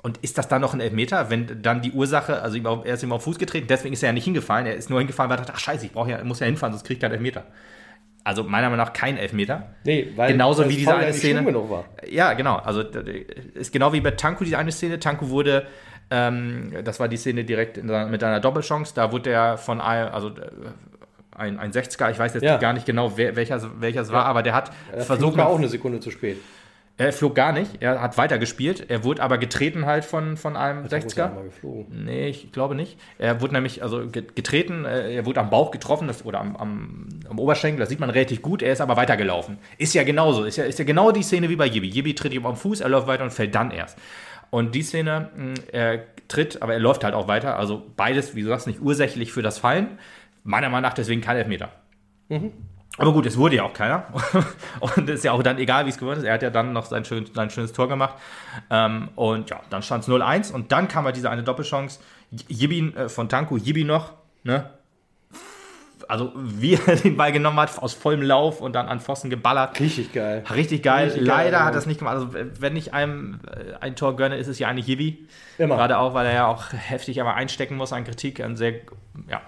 [0.03, 3.13] Und ist das dann noch ein Elfmeter, wenn dann die Ursache, also er ist ihm
[3.13, 5.39] auf den Fuß getreten, deswegen ist er ja nicht hingefallen, er ist nur hingefallen, weil
[5.39, 7.45] er dachte, ach scheiße, ich brauche ja, muss ja hinfahren, sonst kriege ich keinen Elfmeter.
[8.25, 9.75] Also meiner Meinung nach kein Elfmeter.
[9.85, 11.35] Nee, weil Genauso wie diese eine Szene.
[11.35, 11.85] schlimm genug war.
[12.09, 12.57] Ja, genau.
[12.57, 14.99] Also ist genau wie bei Tanku diese eine Szene.
[14.99, 15.67] Tanku wurde,
[16.11, 18.93] ähm, das war die Szene direkt in mit einer Doppelchance.
[18.95, 20.51] Da wurde er von also äh,
[21.37, 22.57] ein, ein 60er, ich weiß jetzt Ja.
[22.59, 25.59] gar nicht genau, wer, welcher, welcher es war, aber der hat Der versucht, war auch
[25.59, 26.39] eine Sekunde zu spät.
[26.99, 28.91] Er flog gar nicht, er hat weitergespielt.
[28.91, 31.35] Er wurde aber getreten halt von, von einem 60er.
[31.35, 32.05] Mal geflogen.
[32.05, 32.99] Nee, ich glaube nicht.
[33.19, 36.55] Er wurde nämlich also ge- getreten, äh, er wurde am Bauch getroffen das, oder am,
[36.55, 38.61] am, am Oberschenkel, das sieht man relativ gut.
[38.61, 39.57] Er ist aber weitergelaufen.
[39.79, 40.45] Ist ja genauso.
[40.45, 41.89] Ist ja, ist ja genau die Szene wie bei Yibi.
[41.89, 43.97] Yibi tritt ihm am Fuß, er läuft weiter und fällt dann erst.
[44.51, 45.31] Und die Szene,
[45.73, 47.59] er tritt, aber er läuft halt auch weiter.
[47.59, 49.99] Also beides, wie du sagst, nicht ursächlich für das Fallen.
[50.45, 51.71] Meiner Meinung nach deswegen kein Elfmeter.
[52.99, 54.07] Aber gut, es wurde ja auch keiner.
[54.81, 56.25] Und ist ja auch dann egal, wie es geworden ist.
[56.25, 58.17] Er hat ja dann noch sein, schön, sein schönes Tor gemacht.
[58.71, 60.53] Ähm, und ja, dann stand es 0-1.
[60.53, 62.01] Und dann kam halt diese eine Doppelchance.
[62.49, 64.71] Jibin äh, von Tanku, Jibi noch, ne?
[66.09, 69.81] Also, wie er den Ball genommen hat, aus vollem Lauf und dann an Pfosten geballert.
[69.81, 70.45] Richtig geil.
[70.55, 71.07] Richtig geil.
[71.07, 71.65] Richtig geil, Leider ja.
[71.65, 72.15] hat er es nicht gemacht.
[72.15, 75.27] Also, wenn ich einem äh, ein Tor gönne, ist es ja eigentlich Jibi.
[75.57, 75.77] Immer.
[75.77, 78.41] Gerade auch, weil er ja auch heftig aber einstecken muss an Kritik.
[78.41, 78.75] An sehr,
[79.31, 79.41] ja.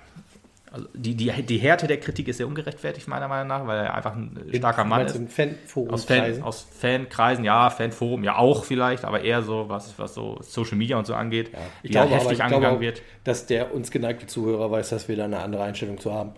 [0.74, 3.94] Also die, die, die Härte der Kritik ist sehr ungerechtfertigt, meiner Meinung nach, weil er
[3.94, 5.16] einfach ein starker Mann ist.
[5.28, 10.14] Fanforum Aus, Fan, aus Fankreisen, ja, Fanforum, ja auch vielleicht, aber eher so, was, was
[10.14, 11.50] so Social Media und so angeht,
[11.84, 13.02] Ich wie glaube, da aber, heftig ich angegangen glaube wird.
[13.22, 16.32] dass der uns geneigte Zuhörer weiß, dass wir da eine andere Einstellung zu haben.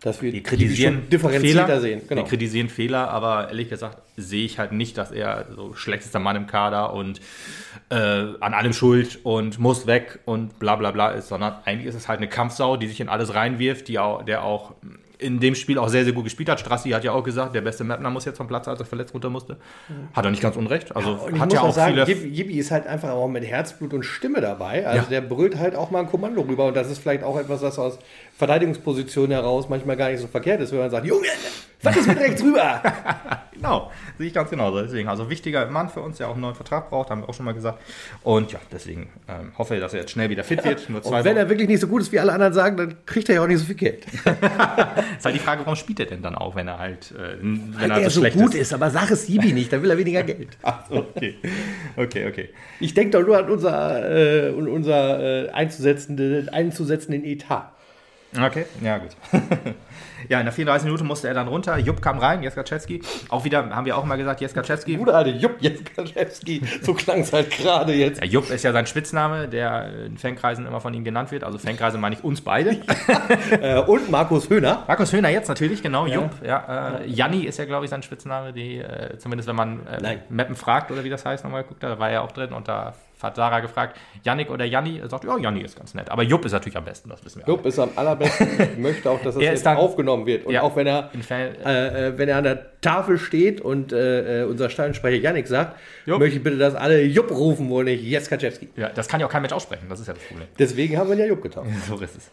[0.00, 2.02] Dass wir Wir die kritisieren schon differenzierter Fehler, sehen.
[2.08, 2.22] Genau.
[2.22, 6.36] Wir kritisieren Fehler, aber ehrlich gesagt sehe ich halt nicht, dass er so schlechtester Mann
[6.36, 7.20] im Kader und
[7.90, 11.96] äh, an allem schuld und muss weg und bla bla bla ist, sondern eigentlich ist
[11.96, 14.74] es halt eine Kampfsau, die sich in alles reinwirft, die auch, der auch
[15.18, 16.60] in dem Spiel auch sehr, sehr gut gespielt hat.
[16.60, 19.12] Strassi hat ja auch gesagt, der beste Mapner muss jetzt vom Platz, als er verletzt
[19.14, 19.56] runter musste.
[20.14, 20.94] Hat er nicht ganz unrecht.
[20.94, 22.06] Also ich hat ja auch sagen, viele.
[22.06, 24.86] Yibi Yibi ist halt einfach auch mit Herzblut und Stimme dabei.
[24.86, 25.20] Also Ja.
[25.20, 26.66] der brüllt halt auch mal ein Kommando rüber.
[26.66, 27.98] Und das ist vielleicht auch etwas, was aus
[28.36, 31.26] Verteidigungsposition heraus manchmal gar nicht so verkehrt ist, wenn man sagt, Junge,
[31.82, 32.80] was ist mit rechts rüber?
[33.60, 34.80] Genau, sehe ich ganz genauso.
[34.80, 37.34] Deswegen, also wichtiger Mann für uns, der auch einen neuen Vertrag braucht, haben wir auch
[37.34, 37.80] schon mal gesagt.
[38.22, 40.88] Und ja, deswegen ähm, hoffe ich, dass er jetzt schnell wieder fit wird.
[40.88, 41.38] Nur zwei Und wenn Wochen.
[41.38, 43.46] er wirklich nicht so gut ist, wie alle anderen sagen, dann kriegt er ja auch
[43.48, 44.06] nicht so viel Geld.
[45.18, 47.74] ist halt die Frage, warum spielt er denn dann auch, wenn er halt, äh, wenn
[47.78, 48.60] Weil er, er so so gut ist?
[48.60, 50.56] ist, aber sag es Yibi nicht, dann will er weniger Geld.
[50.62, 51.36] Ach okay.
[51.96, 52.50] Okay, okay.
[52.80, 57.72] Ich denke doch nur an unser, äh, unser äh, einzusetzende, einzusetzenden Etat.
[58.38, 59.10] Okay, ja gut.
[60.28, 61.78] ja, in der 34 Minute musste er dann runter.
[61.78, 63.02] Jupp kam rein, Jeskaczewski.
[63.28, 64.96] Auch wieder, haben wir auch mal gesagt, Jeskaczewski.
[64.96, 68.20] Gute alte Jupp Jeskaczewski, so klang es halt gerade jetzt.
[68.20, 71.44] Ja, Jupp ist ja sein Spitzname, der in Fankreisen immer von ihm genannt wird.
[71.44, 72.78] Also Fankreise meine ich uns beide.
[73.60, 74.84] Äh, und Markus Höhner.
[74.86, 76.30] Markus Höhner jetzt natürlich, genau, Jupp.
[76.44, 80.00] Ja, äh, Janni ist ja, glaube ich, sein Spitzname, die, äh, zumindest wenn man äh,
[80.00, 80.22] Nein.
[80.28, 82.94] Mappen fragt oder wie das heißt, nochmal guckt, da war er auch drin und da
[83.22, 86.10] hat Sarah gefragt, Jannik oder Janni, er sagt, ja, Janni ist ganz nett.
[86.10, 87.46] Aber Jupp ist natürlich am besten, das wissen wir.
[87.48, 88.48] Jupp ist am allerbesten.
[88.72, 90.46] Ich möchte auch, dass das Er jetzt dann- aufgenommen wird.
[90.46, 90.62] Und Ja.
[90.62, 94.70] auch wenn er, äh, äh, wenn er an der Tafel steht und äh, äh, unser
[94.70, 95.76] Stadionsprecher Yannick sagt,
[96.06, 96.20] Jupp.
[96.20, 98.68] möchte ich bitte, dass alle Jupp rufen, wo nicht Jeskaczewski.
[98.76, 100.46] ja, das kann ja auch kein Mensch aussprechen, das ist ja das Problem.
[100.58, 101.68] Deswegen haben wir ihn ja Jupp getauft.
[101.88, 102.30] So ist es.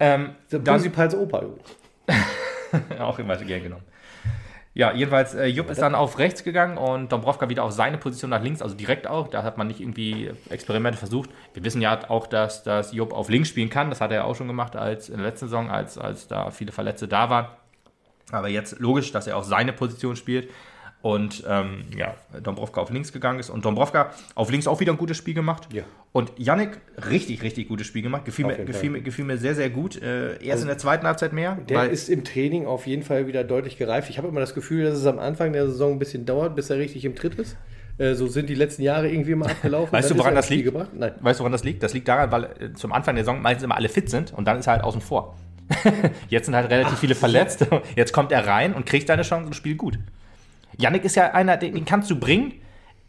[0.00, 1.76] Ähm, Der dann, Opa übrigens.
[2.98, 3.82] auch immer gern genommen.
[4.78, 8.30] Ja, jedenfalls, äh, Jupp ist dann auf rechts gegangen und Dombrovka wieder auf seine Position
[8.30, 9.26] nach links, also direkt auch.
[9.26, 11.30] Da hat man nicht irgendwie Experimente versucht.
[11.52, 13.90] Wir wissen ja auch, dass, dass Jupp auf links spielen kann.
[13.90, 16.52] Das hat er ja auch schon gemacht als in der letzten Saison, als, als da
[16.52, 17.48] viele Verletzte da waren.
[18.30, 20.48] Aber jetzt logisch, dass er auf seine Position spielt.
[21.00, 24.98] Und ähm, ja, Dombrovka auf links gegangen ist und Dombrovka auf links auch wieder ein
[24.98, 25.68] gutes Spiel gemacht.
[25.72, 25.84] Ja.
[26.10, 28.24] Und Yannick richtig, richtig gutes Spiel gemacht.
[28.24, 30.00] Gefiel, mir, gefiel, mir, gefiel mir sehr, sehr gut.
[30.02, 31.56] Äh, erst in der zweiten Halbzeit mehr.
[31.68, 34.10] Der ist im Training auf jeden Fall wieder deutlich gereift.
[34.10, 36.68] Ich habe immer das Gefühl, dass es am Anfang der Saison ein bisschen dauert, bis
[36.70, 37.56] er richtig im Tritt ist.
[37.98, 39.92] Äh, so sind die letzten Jahre irgendwie immer abgelaufen.
[39.92, 40.64] Weißt du, woran das liegt?
[40.64, 40.90] Gebracht?
[40.94, 41.12] Nein.
[41.20, 41.82] Weißt du, woran das liegt?
[41.82, 44.46] Das liegt daran, weil äh, zum Anfang der Saison meistens immer alle fit sind und
[44.46, 45.36] dann ist er halt außen vor.
[46.28, 47.66] Jetzt sind halt relativ viele verletzt.
[47.96, 49.98] Jetzt kommt er rein und kriegt seine Chance und spielt gut.
[50.76, 52.52] Yannick ist ja einer, den, den kannst du bringen.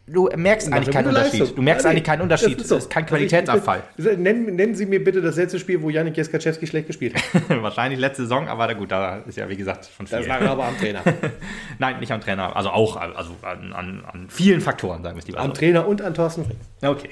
[0.06, 1.38] Du merkst eigentlich eine keinen Unterschied.
[1.40, 1.56] Leistung.
[1.56, 2.54] Du merkst nee, eigentlich keinen Unterschied.
[2.56, 2.76] das Es so.
[2.78, 3.82] ist kein Also Qualitätsabfall.
[3.96, 7.22] ich- Nennen, nennen Sie mir bitte das letzte Spiel, wo Yannick Jeskaczewski schlecht gespielt hat.
[7.62, 10.18] Wahrscheinlich letzte Saison, aber gut, da ist ja wie gesagt schon viel.
[10.18, 11.02] Das lag aber am Trainer.
[11.78, 12.56] Nein, nicht am Trainer.
[12.56, 15.38] Also auch also an, an, an vielen Faktoren, sagen wir es lieber.
[15.38, 15.52] Am so.
[15.52, 16.60] Trainer und an Thorsten Frings.
[16.82, 17.10] Okay.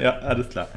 [0.00, 0.68] ja, alles klar.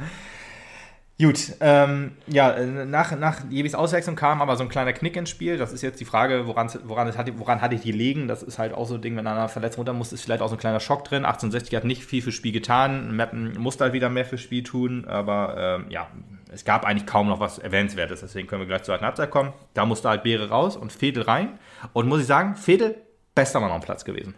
[1.20, 5.28] Gut, ähm, ja, äh, nach, nach Jebis Auswechslung kam aber so ein kleiner Knick ins
[5.28, 5.58] Spiel.
[5.58, 8.26] Das ist jetzt die Frage, woran, woran, es hatte, woran hatte ich die liegen?
[8.26, 10.48] Das ist halt auch so ein Ding, wenn einer verletzt runter muss, ist vielleicht auch
[10.48, 11.26] so ein kleiner Schock drin.
[11.26, 13.14] 1860 hat nicht viel fürs Spiel getan.
[13.14, 16.06] Meppen musste halt wieder mehr fürs Spiel tun, aber ähm, ja,
[16.50, 18.20] es gab eigentlich kaum noch was Erwähnenswertes.
[18.20, 19.52] Deswegen können wir gleich zur zweiten Halbzeit kommen.
[19.74, 21.58] Da musste halt Beere raus und Fedel rein.
[21.92, 22.96] Und muss ich sagen, Fedel,
[23.34, 24.34] bester Mann am Platz gewesen.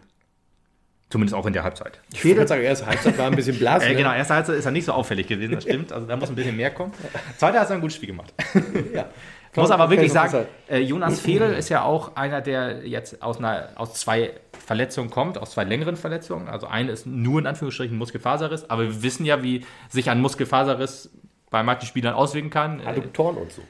[1.13, 2.01] Zumindest auch in der Halbzeit.
[2.11, 3.83] Ich würde sagen, erste Halbzeit war ein bisschen blass.
[3.83, 3.97] Äh, ne?
[3.97, 5.93] genau, erste Halbzeit ist er nicht so auffällig gewesen, das stimmt.
[5.93, 6.93] Also da muss ein bisschen mehr kommen.
[7.37, 8.33] Zweite hat er ein gutes Spiel gemacht.
[8.95, 9.11] Ja.
[9.51, 13.37] Ich muss aber wirklich sagen, äh, Jonas Fedel ist ja auch einer, der jetzt aus,
[13.37, 14.33] einer, aus zwei
[14.65, 16.49] Verletzungen kommt, aus zwei längeren Verletzungen.
[16.49, 21.11] Also eine ist nur in Anführungsstrichen Muskelfaserriss, aber wir wissen ja, wie sich ein Muskelfaserriss
[21.51, 22.81] bei manchen Spielern auswirken kann.
[22.81, 23.61] Adduktoren und so.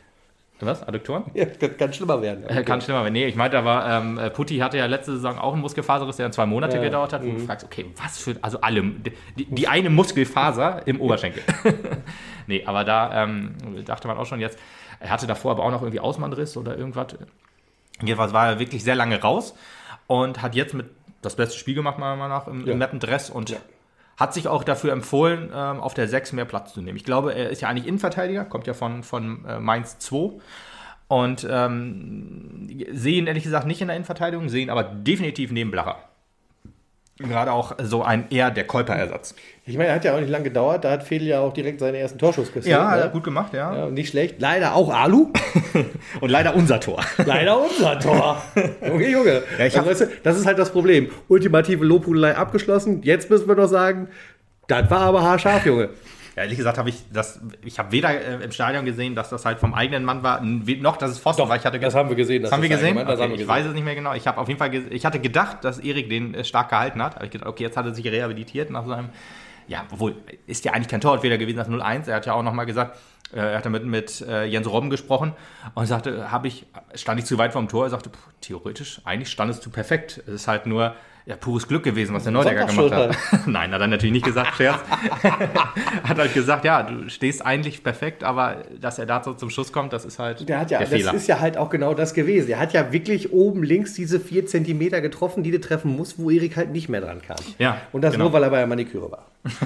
[0.66, 0.82] Was?
[0.86, 1.24] Adduktoren?
[1.34, 2.44] Ja, kann, kann schlimmer werden.
[2.48, 3.12] Äh, Kann schlimmer werden.
[3.12, 6.26] Nee, ich meinte aber, ähm, äh, Putti hatte ja letzte Saison auch einen Muskelfaserriss, der
[6.26, 6.82] dann zwei Monate Ja.
[6.82, 7.24] gedauert hat.
[7.24, 9.12] Wo du fragst, okay, was für, also alle, die,
[9.46, 11.42] die eine Muskelfaser im Oberschenkel.
[12.46, 13.54] nee, aber da ähm,
[13.84, 14.58] dachte man auch schon jetzt,
[15.00, 17.08] er hatte davor aber auch noch irgendwie Ausmannriss oder irgendwas.
[18.00, 19.54] Jedenfalls war er wirklich sehr lange raus
[20.06, 20.86] und hat jetzt mit
[21.22, 22.74] das beste Spiel gemacht, meiner Meinung nach, im, Ja.
[22.74, 23.58] Mappendress und Ja.
[24.22, 26.96] Hat sich auch dafür empfohlen, ähm, auf der 6 mehr Platz zu nehmen.
[26.96, 30.40] Ich glaube, er ist ja eigentlich Innenverteidiger, kommt ja von, von äh, Mainz 2
[31.08, 35.70] und ähm, sehe ihn ehrlich gesagt nicht in der Innenverteidigung, sehe ihn aber definitiv neben
[35.72, 35.98] Blacher.
[37.28, 39.34] Gerade auch so ein eher der Kolper-Ersatz.
[39.64, 40.84] Ich meine, er hat ja auch nicht lange gedauert.
[40.84, 42.76] Da hat Fedel ja auch direkt seinen ersten Torschuss kassiert.
[43.06, 43.10] ne?
[43.12, 43.74] gut gemacht, ja.
[43.74, 44.40] Ja, nicht schlecht.
[44.40, 45.32] Leider auch Alu.
[46.20, 47.00] Und leider unser Tor.
[47.24, 48.42] Leider unser Tor.
[48.86, 49.42] Junge, Junge.
[49.58, 51.10] Ja, also, weißt du, das ist halt das Problem.
[51.28, 53.02] Ultimative Lobhudelei abgeschlossen.
[53.02, 54.08] Jetzt müssen wir noch sagen,
[54.66, 55.90] das war aber haarscharf, Junge.
[56.36, 59.44] Ja, ehrlich gesagt habe ich das, ich habe weder äh, im Stadion gesehen, dass das
[59.44, 61.56] halt vom eigenen Mann war, noch, dass es Pfosten war.
[61.56, 62.42] Ich hatte Das haben wir gesehen.
[62.42, 62.96] Das haben wir gesehen?
[62.96, 63.48] allgemein- Das Okay, haben wir ich gesehen.
[63.54, 64.14] weiß es nicht mehr genau.
[64.14, 67.16] Ich habe auf jeden Fall, ich hatte gedacht, dass Erik den äh, stark gehalten hat.
[67.16, 69.10] Aber ich gedacht, okay, jetzt hat er sich rehabilitiert nach seinem,
[69.68, 70.14] ja, obwohl,
[70.46, 72.08] ist ja eigentlich kein Torwartfehler gewesen, das 0-1.
[72.08, 72.98] Er hat ja auch nochmal gesagt,
[73.34, 75.34] äh, er hat damit mit äh, Jens Robben gesprochen
[75.74, 76.64] und sagte, habe ich,
[76.94, 77.84] stand ich zu weit vom Tor?
[77.86, 80.22] Er sagte, pff, theoretisch, eigentlich standest du perfekt.
[80.26, 83.16] Es ist halt nur ja, pures Glück gewesen, was der Neudecker gemacht hat.
[83.46, 84.80] Nein, hat er natürlich nicht gesagt, Scherz.
[86.04, 89.92] hat halt gesagt, ja, du stehst eigentlich perfekt, aber dass er dazu zum Schuss kommt,
[89.92, 91.14] das ist halt Der hat ja, der das Fehler.
[91.14, 92.50] ist ja halt auch genau das gewesen.
[92.50, 96.28] Er hat ja wirklich oben links diese vier Zentimeter getroffen, die du treffen musst, wo
[96.30, 97.36] Erik halt nicht mehr dran kam.
[97.58, 98.24] Ja, Und das genau.
[98.24, 99.26] nur, weil er bei der Maniküre war.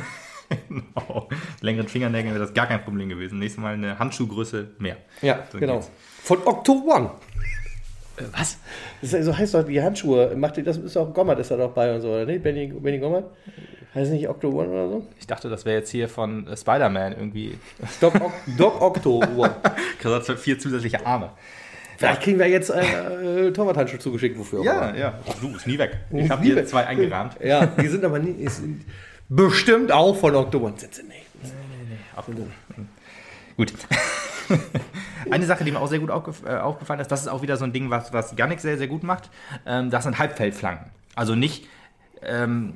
[0.95, 1.23] Oh,
[1.61, 3.41] längeren Fingernägeln wäre das gar kein Problem gewesen.
[3.41, 4.97] Nächstes Mal eine Handschuhgröße mehr.
[5.21, 5.75] Ja, So genau.
[5.79, 5.91] geht's.
[6.23, 7.11] Von Octo One.
[8.33, 8.59] Was?
[9.03, 10.35] Das ist, so heißt doch die Handschuhe.
[10.37, 12.43] Macht, das ist auch Gommert ist da doch bei und so, oder nicht?
[12.43, 13.25] Benny, Benny Gommert?
[13.95, 15.07] Heißt nicht Octo One oder so?
[15.19, 17.59] Ich dachte, das wäre jetzt hier von äh, Spider-Man irgendwie.
[18.01, 19.55] Doc, Oc- Doc Octo One.
[20.05, 21.31] Hat vier zusätzliche Arme.
[21.99, 24.97] Vielleicht kriegen wir jetzt äh, äh, Torwarthandschuhe zugeschickt, wofür auch immer.
[24.97, 25.19] ja.
[25.41, 25.99] Du, ist nie weg.
[26.13, 26.69] Ich habe nie hier weg.
[26.69, 27.37] zwei eingerahmt.
[27.43, 28.63] Ja, die sind aber nie, ist,
[29.31, 30.75] bestimmt auch von Octo One.
[30.77, 31.25] Sind sie nicht.
[32.15, 32.53] Abgehoben.
[33.57, 33.73] Gut.
[35.31, 37.65] Eine Sache, die mir auch sehr gut äh, aufgefallen ist, das ist auch wieder so
[37.65, 39.31] ein Ding, was, was Yannick sehr, sehr gut macht.
[39.67, 40.91] Ähm, das sind Halbfeldflanken.
[41.15, 41.67] Also nicht
[42.23, 42.75] ähm,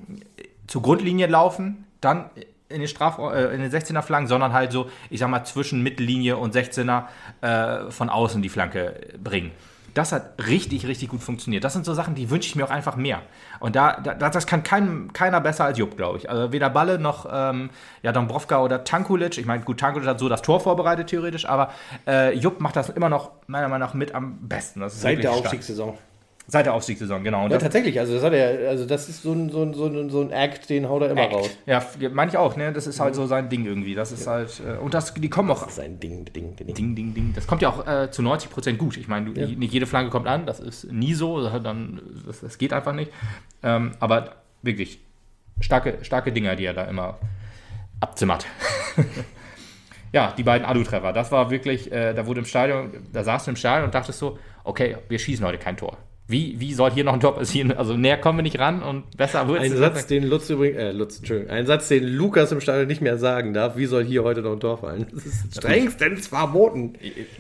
[0.66, 2.30] zur Grundlinie laufen, dann
[2.68, 5.82] in den, Straf äh, in den 16er Flanken, sondern halt so, ich sag mal, zwischen
[5.82, 7.04] Mittellinie und 16er
[7.40, 9.50] äh, von außen die Flanke bringen.
[9.95, 11.64] Das hat richtig, richtig gut funktioniert.
[11.64, 13.22] Das sind so Sachen, die wünsche ich mir auch einfach mehr.
[13.59, 16.30] Und da, da das kann kein, keiner besser als Jupp, glaube ich.
[16.30, 17.70] Also weder Balle noch ähm,
[18.03, 19.38] ja, Dombrovka oder Tankulic.
[19.38, 21.70] Ich meine, gut, Tankulic hat so das Tor vorbereitet, theoretisch, aber
[22.07, 24.80] äh, Jupp macht das immer noch, meiner Meinung nach, mit am besten.
[24.80, 25.32] Das ist Seit der.
[25.32, 25.99] Aufstiegssaison.
[26.51, 27.44] Seit der Aufstiegssaison, genau.
[27.44, 28.01] Und Ja, das, tatsächlich.
[28.01, 30.32] Also das hat er, also das ist so ein, so ein, so ein, so ein
[30.32, 31.51] Act, den haut er immer raus.
[31.64, 31.80] ja,
[32.12, 32.72] meine ich auch, ne?
[32.72, 33.94] Das ist halt so sein Ding irgendwie.
[33.94, 36.74] Das ist halt, äh, und das, die kommen auch Sein Ding, Ding, Ding.
[36.74, 37.32] Ding, ding, ding.
[37.34, 38.96] Das kommt ja auch äh, zu 90 Prozent gut.
[38.96, 39.46] Ich meine, Ja.
[39.46, 42.94] nicht jede Flanke kommt an, das ist nie so, das, dann, das, das geht einfach
[42.94, 43.12] nicht.
[43.62, 44.98] Ähm, aber wirklich
[45.61, 47.18] starke, starke Dinger, die er da immer
[48.01, 48.44] abzimmert.
[50.12, 53.51] ja, die beiden Adu-Treffer, das war wirklich, äh, da wurde im Stadion, da saß du
[53.53, 55.96] im Stadion und dachtest so, okay, wir schießen heute kein Tor.
[56.30, 57.72] Wie, wie soll hier noch ein Tor passieren?
[57.72, 60.92] Also näher kommen wir nicht ran und besser wird Ein Satz, den Lutz übrigens, äh,
[60.92, 63.76] Lutz, Entschuldigung, ein Satz, den Lukas im Stadion nicht mehr sagen darf.
[63.76, 65.06] Wie soll hier heute noch ein Tor fallen?
[65.12, 66.94] Das ist strengstens verboten.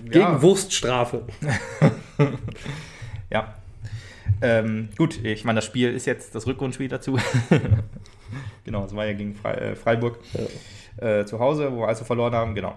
[0.04, 1.22] Gegen Wurststrafe.
[3.32, 3.54] Ja.
[4.42, 7.18] Ähm, gut, ich meine, das Spiel ist jetzt das Rückrundspiel dazu.
[8.64, 10.18] genau, es war ja gegen Fre äh, Freiburg
[10.96, 12.74] äh, zu Hause, wo wir also verloren haben, genau.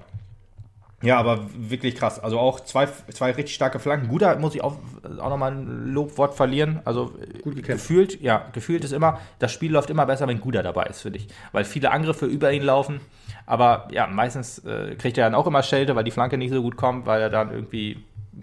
[1.03, 2.17] Ja, aber wirklich krass.
[2.19, 4.07] Also auch zwei, zwei richtig starke Flanken.
[4.07, 4.77] Guter muss ich auch,
[5.19, 6.79] auch nochmal ein Lobwort verlieren.
[6.85, 7.87] Also Gut gekämpft.
[7.87, 11.19] gefühlt, ja, gefühlt ist immer, das Spiel läuft immer besser, wenn Guder dabei ist, finde
[11.19, 11.27] ich.
[11.51, 13.01] Weil viele Angriffe über ihn laufen.
[13.45, 16.61] Aber ja, meistens äh, kriegt er dann auch immer Schelte, weil die Flanke nicht so
[16.61, 18.01] gut kommt, weil er dann irgendwie,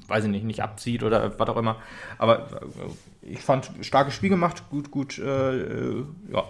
[0.08, 1.76] weiß ich nicht, nicht abzieht oder was auch immer.
[2.18, 6.44] Aber äh, ich fand, starkes Spiel gemacht, gut, gut, äh, äh, ja,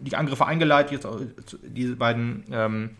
[0.00, 1.18] die Angriffe eingeleitet, jetzt auch
[1.64, 2.90] diese beiden ähm,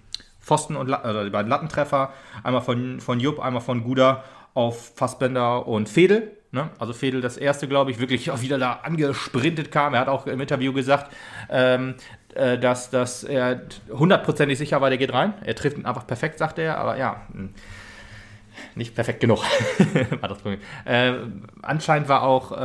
[0.42, 2.12] Pfosten und La oder die beiden Lattentreffer,
[2.42, 4.24] einmal von, von Jupp, einmal von Guda
[4.54, 6.32] auf Fassbender und Fedel.
[6.50, 6.68] Ne?
[6.78, 9.94] Also Fedel das erste, glaube ich, wirklich auch wieder da angesprintet kam.
[9.94, 11.10] Er hat auch im Interview gesagt,
[11.48, 11.94] ähm,
[12.34, 15.32] äh, dass, dass er hundertprozentig sicher war, der geht rein.
[15.44, 17.48] Er trifft ihn einfach perfekt, sagt er, aber ja, mh,
[18.74, 19.42] nicht perfekt genug.
[20.20, 20.60] war das Problem.
[20.84, 21.14] Äh,
[21.62, 22.56] anscheinend war auch, äh,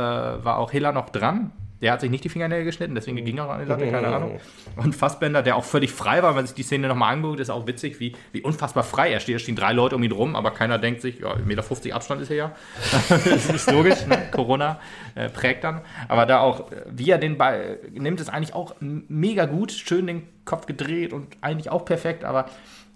[0.44, 1.52] war auch Hiller noch dran.
[1.80, 4.08] Der hat sich nicht die Fingernägel geschnitten, deswegen ging er auch an die Latte, keine
[4.08, 4.40] Ahnung.
[4.76, 7.50] Und Fassbender, der auch völlig frei war, wenn man sich die Szene nochmal anguckt, ist
[7.50, 9.36] auch witzig, wie, wie unfassbar frei er steht.
[9.36, 12.22] Da stehen drei Leute um ihn rum, aber keiner denkt sich, ja, 1,50 Meter Abstand
[12.22, 12.52] ist er ja.
[13.08, 14.28] das ist logisch, ne?
[14.32, 14.80] Corona
[15.14, 15.82] äh, prägt dann.
[16.08, 19.72] Aber da auch, äh, wie er den Ball nimmt, ist eigentlich auch mega gut.
[19.72, 22.46] Schön den Kopf gedreht und eigentlich auch perfekt, aber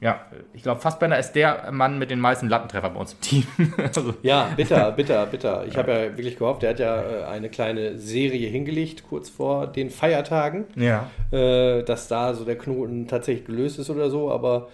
[0.02, 0.20] ja,
[0.52, 3.46] ich glaube, Fassbender ist der Mann mit den meisten Lattentreffer bei uns im Team.
[3.76, 4.14] also.
[4.22, 5.64] Ja, bitter, bitter, bitter.
[5.68, 9.68] Ich habe ja wirklich gehofft, der hat ja äh, eine kleine Serie hingelegt, kurz vor
[9.68, 11.08] den Feiertagen, ja.
[11.30, 14.70] Äh, dass da so der Knoten tatsächlich gelöst ist oder so, aber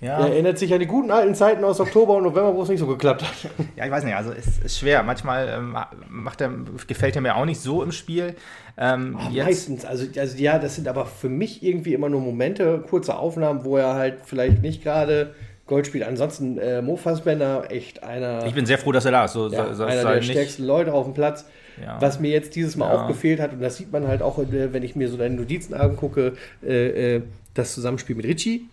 [0.00, 0.18] ja.
[0.18, 2.80] Er erinnert sich an die guten alten Zeiten aus Oktober und November, wo es nicht
[2.80, 3.50] so geklappt hat.
[3.76, 5.02] Ja, ich weiß nicht, also es ist schwer.
[5.02, 5.76] Manchmal ähm,
[6.08, 6.50] macht er,
[6.86, 8.34] gefällt er mir auch nicht so im Spiel.
[8.78, 12.84] Ähm, oh, meistens, also, also ja, das sind aber für mich irgendwie immer nur Momente,
[12.88, 15.34] kurze Aufnahmen, wo er halt vielleicht nicht gerade
[15.66, 16.04] Gold spielt.
[16.04, 18.46] Ansonsten äh, Mo Fassbender, echt einer.
[18.46, 19.32] Ich bin sehr froh, dass er da ist.
[19.32, 20.30] So, ja, so, einer der nicht...
[20.30, 21.46] stärksten Leute auf dem Platz.
[21.82, 22.00] Ja.
[22.00, 23.02] Was mir jetzt dieses Mal ja.
[23.02, 25.34] auch gefehlt hat, und das sieht man halt auch, äh, wenn ich mir so deine
[25.34, 26.34] Notizen angucke,
[26.64, 27.22] äh, äh,
[27.54, 28.68] das Zusammenspiel mit Richie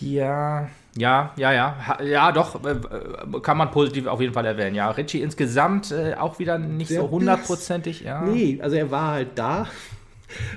[0.00, 1.98] ja, ja, ja, ja.
[2.02, 4.74] Ja, doch, äh, äh, kann man positiv auf jeden Fall erwähnen.
[4.74, 8.00] Ja, Richie insgesamt äh, auch wieder nicht Der so hundertprozentig.
[8.00, 8.22] Ja.
[8.22, 9.66] Nee, also er war halt da.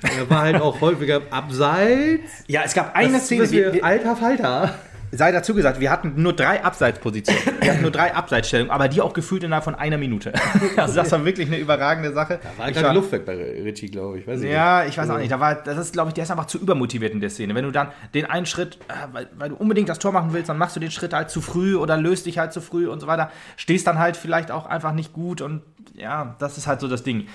[0.02, 2.44] er war halt auch häufiger abseits.
[2.48, 3.74] Ja, es gab eine das Szene.
[3.74, 4.74] Wie, alter Falter
[5.16, 7.43] sei dazu gesagt, wir hatten nur drei Abseitspositionen.
[7.64, 10.34] Wir hatten nur drei Abseitsstellungen, aber die auch gefühlt innerhalb von einer Minute.
[10.76, 12.39] also das war wirklich eine überragende Sache.
[12.43, 14.28] Da war gerade Luft weg bei Richie, glaube ich.
[14.28, 15.32] Weiß ja, ich weiß auch nicht.
[15.32, 17.55] Da war, das ist, glaube ich, der ist einfach zu übermotiviert in der Szene.
[17.55, 20.49] Wenn du dann den einen Schritt, äh, weil, weil, du unbedingt das Tor machen willst,
[20.49, 22.99] dann machst du den Schritt halt zu früh oder löst dich halt zu früh und
[22.99, 23.32] so weiter.
[23.55, 25.61] Stehst dann halt vielleicht auch einfach nicht gut und
[25.93, 27.28] ja, das ist halt so das Ding.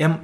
[0.00, 0.20] Er,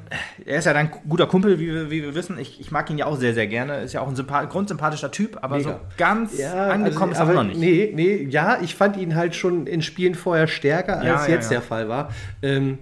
[0.47, 2.39] er, ist ja dein guter Kumpel, wie wir, wie wir wissen.
[2.39, 3.81] Ich, ich, mag ihn ja auch sehr, sehr gerne.
[3.81, 5.70] Ist ja auch ein grundsympathischer Typ, aber Mega.
[5.70, 7.59] so ganz ja, angekommen also, ist er noch nicht.
[7.59, 11.51] Nee, nee, ja, ich fand ihn halt schon in Spielen vorher stärker, als ja, jetzt
[11.51, 12.11] ja, der Fall war.
[12.41, 12.79] Ähm,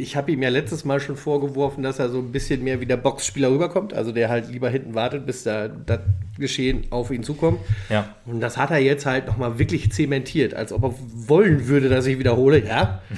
[0.00, 2.86] ich habe ihm ja letztes Mal schon vorgeworfen, dass er so ein bisschen mehr wie
[2.86, 6.00] der Boxspieler rüberkommt, also der halt lieber hinten wartet, bis da das
[6.38, 7.60] Geschehen auf ihn zukommt.
[7.88, 8.14] Ja.
[8.26, 10.94] Und das hat er jetzt halt nochmal wirklich zementiert, als ob er
[11.28, 12.66] wollen würde, dass ich wiederhole.
[12.66, 13.00] Ja.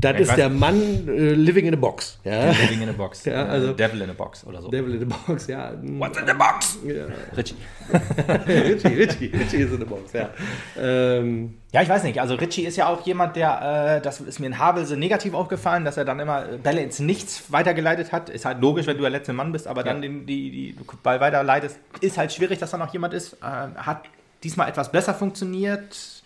[0.00, 2.18] Das ist der Mann äh, living in a box.
[2.24, 2.50] Ja?
[2.50, 3.24] Living in a box.
[3.26, 4.68] ja, also, Devil in a box oder so.
[4.68, 5.72] Devil in a box, ja.
[5.82, 6.78] What's in the box?
[6.84, 7.06] Ja.
[7.36, 7.54] Richie.
[8.48, 10.30] Richie, Richie, Richie ist in a box, ja.
[10.78, 12.20] Ähm, ja, ich weiß nicht.
[12.20, 15.84] Also Richie ist ja auch jemand, der, äh, das ist mir in Havelse negativ aufgefallen,
[15.84, 18.28] dass er dann immer Bälle ins Nichts weitergeleitet hat.
[18.30, 19.92] Ist halt logisch, wenn du der letzte Mann bist, aber ja.
[19.92, 23.34] dann den, die, die Ball weiterleitest, ist halt schwierig, dass da noch jemand ist.
[23.34, 23.46] Äh,
[23.76, 24.04] hat
[24.42, 26.19] diesmal etwas besser funktioniert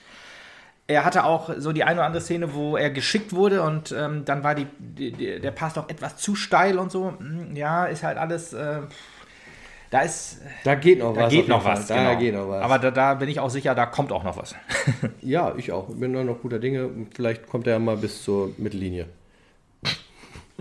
[0.87, 4.25] er hatte auch so die eine oder andere Szene, wo er geschickt wurde und ähm,
[4.25, 7.15] dann war die, die, der Pass doch etwas zu steil und so.
[7.19, 8.53] Hm, ja, ist halt alles.
[8.53, 8.81] Äh,
[9.91, 10.41] da ist.
[10.65, 11.33] Da geht noch da was.
[11.33, 12.19] Geht noch was da genau.
[12.19, 12.63] geht noch was.
[12.63, 14.55] Aber da, da, bin ich auch sicher, da kommt auch noch was.
[15.23, 15.89] ja, ich auch.
[15.89, 16.91] Bin noch guter Dinge.
[17.15, 19.07] Vielleicht kommt er ja mal bis zur Mittellinie.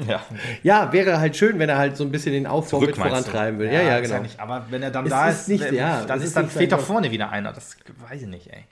[0.08, 0.24] Ja.
[0.64, 3.60] ja, wäre halt schön, wenn er halt so ein bisschen den Aufbau Zurück, mit vorantreiben
[3.60, 3.68] will.
[3.68, 4.16] Ja, ja, ja genau.
[4.16, 6.50] Ja nicht, aber wenn er dann es da ist, ist nicht, ja, dann ist dann
[6.50, 7.54] fehlt doch vorne wieder einer.
[7.54, 7.78] Das
[8.10, 8.64] weiß ich nicht, ey.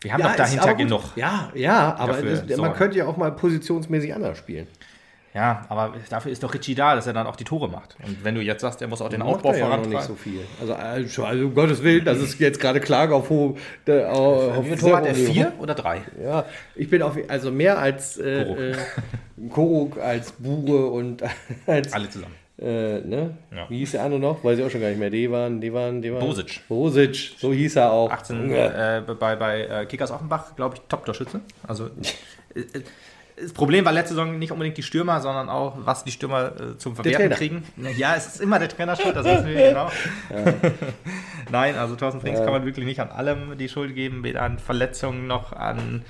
[0.00, 1.02] Wir haben ja, doch dahinter genug.
[1.16, 4.66] Ja, ja, aber das, man könnte ja auch mal positionsmäßig anders spielen.
[5.32, 7.96] Ja, aber dafür ist doch Richie da, dass er dann auch die Tore macht.
[8.04, 9.92] Und wenn du jetzt sagst, er muss auch den Aufbau vorantreiben.
[9.92, 10.40] Ja nicht so viel.
[10.60, 13.54] Also, also, also, um Gottes Willen, das ist jetzt gerade Klage auf hohe.
[13.86, 15.14] Äh, auf Wie Tor hat er?
[15.14, 16.00] Vier oder drei?
[16.20, 18.58] Ja, ich bin auf also mehr als äh, Koruk.
[18.58, 21.22] Äh, Koruk als Bure und
[21.66, 21.92] als.
[21.92, 22.34] Alle zusammen.
[22.60, 23.38] Äh, ne?
[23.54, 23.70] Ja.
[23.70, 24.44] Wie hieß der andere noch?
[24.44, 25.08] Weiß ich auch schon gar nicht mehr.
[25.08, 26.20] Devan, Devan, Devan.
[26.20, 26.60] Bosic.
[26.68, 28.10] Bosic, so hieß er auch.
[28.10, 31.40] 18 äh, bei, bei äh, Kickers Offenbach, glaube ich, Top-Torschütze.
[31.66, 31.86] Also,
[32.54, 32.82] äh, äh,
[33.40, 36.76] das Problem war letzte Saison nicht unbedingt die Stürmer, sondern auch, was die Stürmer äh,
[36.76, 37.64] zum Verwerten kriegen.
[37.96, 39.90] Ja, es ist immer der Trainer schuld, das wissen wir genau.
[40.28, 40.54] Ja.
[41.50, 42.44] Nein, also Thorsten Frings ja.
[42.44, 46.04] kann man wirklich nicht an allem die Schuld geben, weder an Verletzungen noch an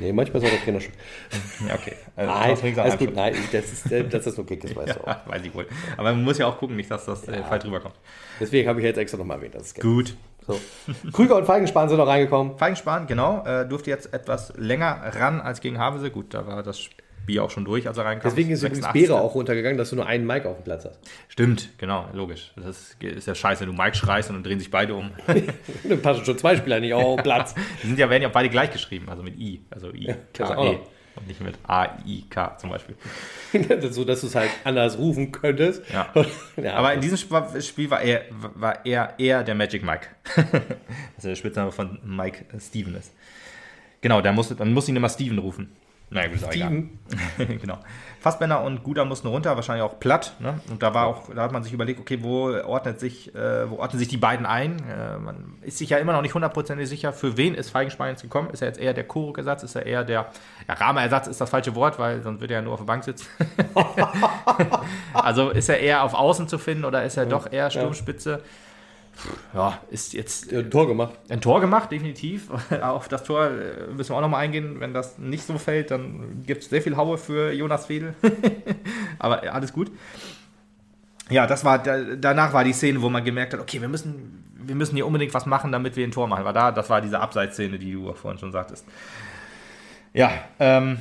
[0.00, 0.92] Nee, manchmal auch der Trainer schon.
[1.68, 1.94] Ja, okay.
[2.16, 2.32] Also,
[2.66, 3.14] nein, alles gut.
[3.14, 5.28] Nein, das ist, äh, das ist nur Kick, das weißt ja, du auch.
[5.28, 5.66] Weiß ich wohl.
[5.96, 7.42] Aber man muss ja auch gucken, nicht, dass das äh, ja.
[7.44, 7.94] falsch rüberkommt.
[8.40, 9.54] Deswegen habe ich jetzt extra nochmal erwähnt.
[9.54, 10.16] Das ist gut.
[10.46, 10.58] So.
[11.12, 12.56] Krüger und Feigenspan sind noch reingekommen.
[12.56, 13.44] Feigenspan, genau.
[13.44, 16.10] Äh, durfte jetzt etwas länger ran als gegen Havelse.
[16.10, 16.80] Gut, da war das
[17.26, 18.30] Bier auch schon durch, als er reinkam.
[18.30, 21.00] Deswegen ist übrigens Beere auch runtergegangen, dass du nur einen Mike auf dem Platz hast.
[21.28, 22.52] Stimmt, genau, logisch.
[22.56, 25.10] Das ist, ja scheiße, wenn du Mike schreist und dann drehen sich beide um.
[25.84, 27.54] dann passen schon zwei Spieler nicht auf den Platz.
[27.82, 30.78] Die sind ja, werden ja beide gleich geschrieben, also mit I, also I, K, E.
[31.16, 32.94] Und nicht mit A-I-K zum Beispiel.
[33.90, 35.82] so, dass du es halt anders rufen könntest.
[35.92, 36.12] Ja.
[36.56, 36.74] ja.
[36.74, 37.18] Aber in diesem
[37.60, 40.06] Spiel war er, war er eher der Magic Mike.
[41.16, 43.12] also der Spitzname von Mike Steven ist.
[44.00, 45.72] Genau, der muss, dann muss ihn immer Steven rufen.
[46.10, 46.98] Naja, gut, Steven.
[47.38, 47.78] genau.
[48.18, 50.34] Fassbender und Guda mussten runter, wahrscheinlich auch platt.
[50.40, 50.60] Ne?
[50.68, 53.76] Und da war auch, da hat man sich überlegt, okay, wo ordnet sich, äh, wo
[53.78, 54.76] ordnen sich die beiden ein?
[54.88, 58.22] Äh, man ist sich ja immer noch nicht hundertprozentig sicher, für wen ist Feigenstein jetzt
[58.22, 58.50] gekommen?
[58.50, 59.62] Ist er jetzt eher der Kuruk-Ersatz?
[59.62, 60.26] Ist er eher der,
[60.68, 63.04] ja, Rahmer-Ersatz ist das falsche Wort, weil sonst würde er ja nur auf der Bank
[63.04, 63.26] sitzen.
[65.14, 68.30] also ist er eher auf Außen zu finden oder ist er doch eher Sturmspitze?
[68.30, 68.38] Ja
[69.54, 70.52] ja, ist jetzt.
[70.52, 71.14] ein Tor gemacht.
[71.28, 72.48] Ein Tor gemacht, definitiv.
[72.82, 74.80] Auf das Tor äh, müssen wir auch nochmal eingehen.
[74.80, 78.14] Wenn das nicht so fällt, dann gibt es sehr viel Haue für Jonas Fedel.
[79.18, 79.90] Aber alles gut.
[81.28, 84.44] ja, das war, da, danach war die Szene, wo man gemerkt hat, okay, wir müssen,
[84.56, 86.44] wir müssen hier unbedingt was machen, damit wir ein Tor machen.
[86.44, 88.86] War da, das war diese Abseitsszene, die du vorhin schon sagtest.
[90.12, 90.98] Ja, ähm,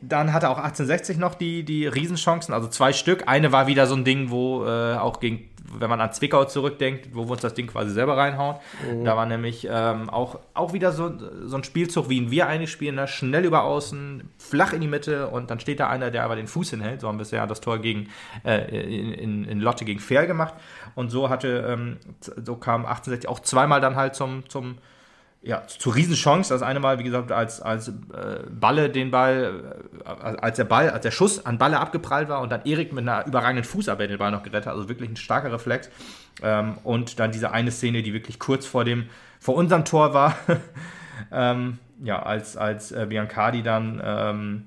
[0.00, 3.24] dann hatte auch 1860 noch die, die Riesenchancen, also zwei Stück.
[3.26, 7.08] Eine war wieder so ein Ding, wo äh, auch gegen, wenn man an Zwickau zurückdenkt,
[7.14, 8.56] wo wir uns das Ding quasi selber reinhauen.
[8.88, 9.04] Mhm.
[9.04, 11.12] Da war nämlich ähm, auch, auch wieder so,
[11.44, 13.08] so ein Spielzug, wie ihn wir eigentlich spielen, ne?
[13.08, 16.46] schnell über außen, flach in die Mitte und dann steht da einer, der aber den
[16.46, 17.00] Fuß hinhält.
[17.00, 18.08] So haben wir bisher das Tor gegen,
[18.44, 20.54] äh, in, in, in, Lotte gegen Fair gemacht.
[20.94, 24.78] Und so hatte, ähm, so kam 1860 auch zweimal dann halt zum, zum
[25.46, 26.52] ja, zur Riesenchance.
[26.52, 27.92] Das eine Mal, wie gesagt, als, als äh,
[28.50, 29.62] Balle den Ball,
[30.04, 33.08] äh, als der Ball, als der Schuss an Balle abgeprallt war und dann Erik mit
[33.08, 34.74] einer überragenden Fußarbeit den Ball noch gerettet hat.
[34.74, 35.88] Also wirklich ein starker Reflex.
[36.42, 39.06] Ähm, und dann diese eine Szene, die wirklich kurz vor dem,
[39.38, 40.36] vor unserem Tor war.
[41.32, 44.64] ähm, ja, als, als äh, Biancardi dann ähm,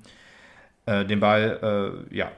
[0.86, 2.32] äh, den Ball, äh, ja,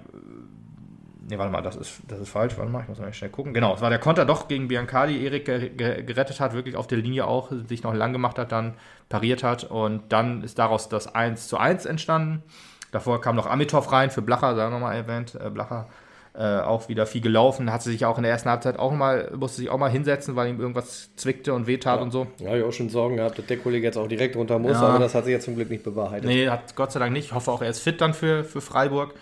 [1.32, 2.58] Ne, warte mal, das ist, das ist falsch.
[2.58, 3.54] Warte mal, ich muss mal schnell gucken.
[3.54, 5.24] Genau, es war der Konter doch gegen Biancardi.
[5.24, 8.74] Erik gerettet hat, wirklich auf der Linie auch, sich noch lang gemacht hat, dann
[9.08, 9.64] pariert hat.
[9.64, 12.42] Und dann ist daraus das 1 zu 1 entstanden.
[12.90, 15.34] Davor kam noch Amitov rein für Blacher, da nochmal erwähnt.
[15.34, 15.88] Äh, Blacher
[16.34, 19.62] äh, auch wieder viel gelaufen, hat sich auch in der ersten Halbzeit auch mal, musste
[19.62, 22.02] sich auch mal hinsetzen, weil ihm irgendwas zwickte und wehtat ja.
[22.02, 22.26] und so.
[22.40, 24.82] Ja, ich auch schon Sorgen gehabt, dass der Kollege jetzt auch direkt runter muss, ja.
[24.82, 26.26] aber das hat sich jetzt zum Glück nicht bewahrheitet.
[26.26, 27.26] Nee, hat Gott sei Dank nicht.
[27.26, 29.14] Ich hoffe auch, er ist fit dann für, für Freiburg.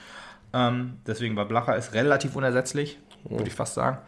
[0.52, 2.98] Ähm, deswegen war Blacher ist relativ unersetzlich,
[3.28, 3.98] würde ich fast sagen.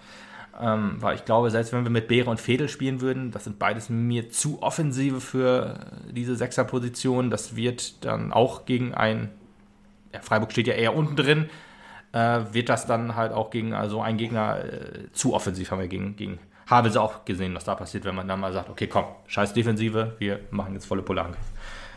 [0.60, 3.58] Ähm, weil ich glaube, selbst wenn wir mit Beere und Fedel spielen würden, das sind
[3.58, 5.78] beides mir zu offensive für
[6.10, 7.30] diese Sechserposition.
[7.30, 9.30] Das wird dann auch gegen ein,
[10.12, 11.48] ja, Freiburg steht ja eher unten drin,
[12.12, 15.88] äh, wird das dann halt auch gegen also ein Gegner äh, zu offensiv, haben wir
[15.88, 16.38] gegen, gegen
[16.68, 20.16] Havels auch gesehen, was da passiert, wenn man dann mal sagt, okay, komm, scheiß Defensive,
[20.18, 21.51] wir machen jetzt volle Pulle Angriff.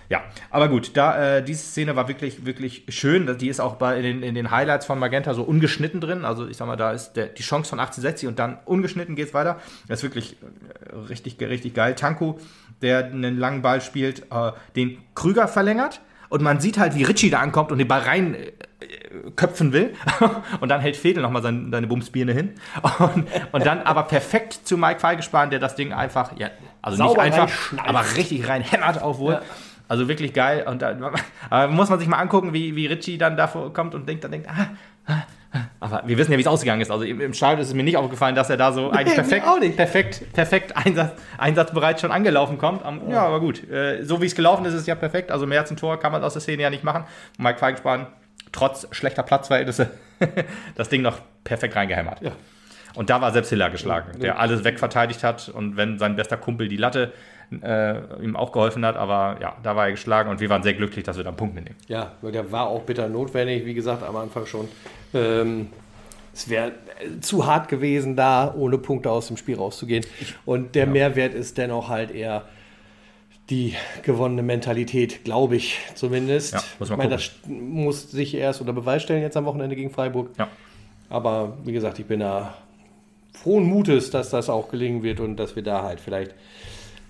[0.09, 3.37] Ja, aber gut, da, äh, diese Szene war wirklich, wirklich schön.
[3.37, 6.25] Die ist auch bei, in, den, in den Highlights von Magenta so ungeschnitten drin.
[6.25, 9.29] Also ich sag mal, da ist der, die Chance von 1860 und dann ungeschnitten geht
[9.29, 9.59] es weiter.
[9.87, 10.37] Das ist wirklich
[10.91, 11.95] äh, richtig, richtig geil.
[11.95, 12.35] Tanku,
[12.81, 16.01] der einen langen Ball spielt, äh, den Krüger verlängert.
[16.29, 18.51] Und man sieht halt, wie Richie da ankommt und den Ball rein äh,
[19.35, 19.93] köpfen will.
[20.59, 22.55] und dann hält Fedel nochmal seine, seine Bumsbirne hin.
[22.99, 26.49] Und, und dann aber perfekt zu Mike Feigespahn, der das Ding einfach, ja,
[26.81, 29.33] also Sauber nicht einfach, aber richtig rein hämmert auch wohl.
[29.33, 29.41] Ja.
[29.87, 30.65] Also wirklich geil.
[30.67, 34.23] Und da muss man sich mal angucken, wie, wie Richie dann davor kommt und denkt,
[34.23, 34.67] dann denkt, ah,
[35.05, 35.59] ah, ah.
[35.79, 36.91] aber wir wissen ja, wie es ausgegangen ist.
[36.91, 40.33] Also im, Stadion ist es mir nicht aufgefallen, dass er da so eigentlich perfekt, perfekt,
[40.33, 42.81] perfekt Einsatz, einsatzbereit schon angelaufen kommt.
[43.09, 43.69] Ja, aber gut.
[43.69, 45.31] Äh, so wie es gelaufen ist, ist es ja perfekt.
[45.31, 47.03] Also mehr als ein Tor kann man aus der Szene ja nicht machen.
[47.37, 48.07] Und Mike Feigenspan,
[48.51, 49.91] trotz schlechter Platzverhältnisse,
[50.75, 52.21] das Ding noch perfekt reingehämmert.
[52.21, 52.31] Ja.
[52.95, 55.49] Und da war selbst Hiller geschlagen, der alles wegverteidigt hat.
[55.49, 57.11] Und wenn sein bester Kumpel die Latte
[57.51, 58.97] äh, ihm auch geholfen hat.
[58.97, 61.37] Aber ja, da war er geschlagen und wir waren sehr glücklich, dass wir da einen
[61.37, 61.77] Punkt mitnehmen.
[61.87, 64.67] Ja, der war auch bitter notwendig, wie gesagt, am Anfang schon.
[65.13, 65.67] Ähm,
[66.33, 70.05] es wäre äh, zu hart gewesen, da ohne Punkte aus dem Spiel rauszugehen.
[70.45, 70.91] Und der ja.
[70.91, 72.43] Mehrwert ist dennoch halt eher
[73.49, 76.53] die gewonnene Mentalität, glaube ich zumindest.
[76.53, 79.75] Ja, muss man ich meine, das muss sich erst unter Beweis stellen jetzt am Wochenende
[79.75, 80.31] gegen Freiburg.
[80.37, 80.47] Ja.
[81.09, 82.55] Aber wie gesagt, ich bin da
[83.33, 86.33] frohen Mutes, dass das auch gelingen wird und dass wir da halt vielleicht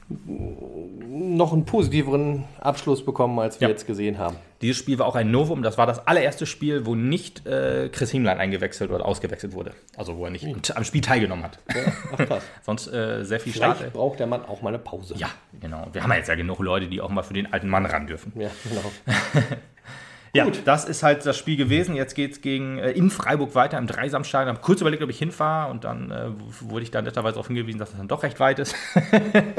[0.07, 3.71] noch einen positiveren Abschluss bekommen, als wir ja.
[3.71, 4.37] jetzt gesehen haben.
[4.61, 5.63] Dieses Spiel war auch ein Novum.
[5.63, 9.71] Das war das allererste Spiel, wo nicht äh, Chris Hiemlein eingewechselt oder ausgewechselt wurde.
[9.97, 11.59] Also wo er nicht am Spiel teilgenommen hat.
[11.73, 11.81] Ja,
[12.13, 12.43] ach krass.
[12.61, 13.93] Sonst äh, sehr viel Vielleicht Start.
[13.93, 15.15] braucht der Mann auch mal eine Pause.
[15.17, 15.29] Ja,
[15.59, 15.87] genau.
[15.91, 18.05] Wir haben ja jetzt ja genug Leute, die auch mal für den alten Mann ran
[18.05, 18.31] dürfen.
[18.35, 18.83] Ja, genau.
[20.35, 20.63] Ja, Gut.
[20.65, 21.95] das ist halt das Spiel gewesen.
[21.95, 24.49] Jetzt geht es gegen äh, in Freiburg weiter im Dreisamstadion.
[24.53, 26.27] Ich habe kurz überlegt, ob ich hinfahre und dann äh,
[26.59, 28.75] wurde ich da netterweise darauf hingewiesen, dass das dann doch recht weit ist.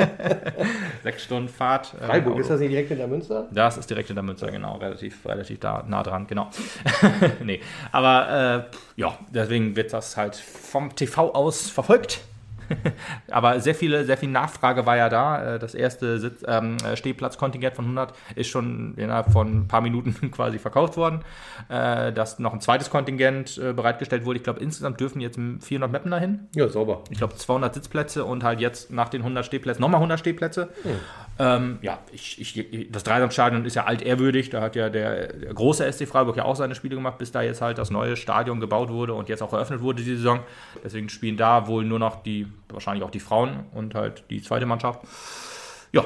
[1.02, 1.94] Sechs Stunden Fahrt.
[1.94, 3.48] Äh, Freiburg, ist das nicht direkt in der Münster?
[3.52, 4.76] Das ist direkt in der Münster, genau.
[4.76, 6.50] Relativ, relativ da, nah dran, genau.
[7.42, 7.60] nee,
[7.90, 12.20] aber äh, ja, deswegen wird das halt vom TV aus verfolgt.
[13.30, 15.54] Aber sehr viele, sehr viel Nachfrage war ja da.
[15.54, 19.80] Äh, das erste Sitz, ähm, äh, Stehplatzkontingent von 100 ist schon innerhalb von ein paar
[19.80, 21.22] Minuten quasi verkauft worden.
[21.68, 24.38] Äh, dass noch ein zweites Kontingent äh, bereitgestellt wurde.
[24.38, 26.48] Ich glaube, insgesamt dürfen jetzt 400 Mappen dahin.
[26.54, 27.04] Ja, sauber.
[27.10, 30.68] Ich glaube, 200 Sitzplätze und halt jetzt nach den 100 Stehplätzen nochmal 100 Stehplätze.
[30.84, 30.90] Mhm.
[31.38, 34.48] Ähm, ja, ich, ich, das Dreisamstadion ist ja altehrwürdig.
[34.50, 37.42] Da hat ja der, der, große SC Freiburg ja auch seine Spiele gemacht, bis da
[37.42, 40.40] jetzt halt das neue Stadion gebaut wurde und jetzt auch eröffnet wurde die Saison.
[40.82, 44.64] Deswegen spielen da wohl nur noch die, wahrscheinlich auch die Frauen und halt die zweite
[44.64, 45.00] Mannschaft.
[45.92, 46.04] Ja,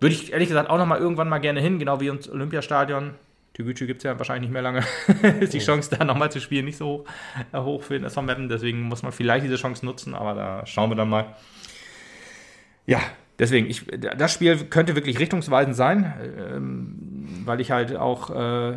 [0.00, 3.14] würde ich ehrlich gesagt auch noch mal irgendwann mal gerne hin, genau wie ins Olympiastadion.
[3.54, 4.82] Tügücü gibt es ja wahrscheinlich nicht mehr lange.
[5.40, 7.04] ist die Chance, da nochmal zu spielen, nicht so hoch,
[7.52, 8.50] äh, hoch für den SV Meppen.
[8.50, 11.34] Deswegen muss man vielleicht diese Chance nutzen, aber da schauen wir dann mal.
[12.84, 13.00] Ja,
[13.38, 13.84] Deswegen, ich,
[14.16, 16.12] das Spiel könnte wirklich richtungsweisend sein.
[16.38, 17.02] Ähm,
[17.44, 18.74] weil ich halt auch äh,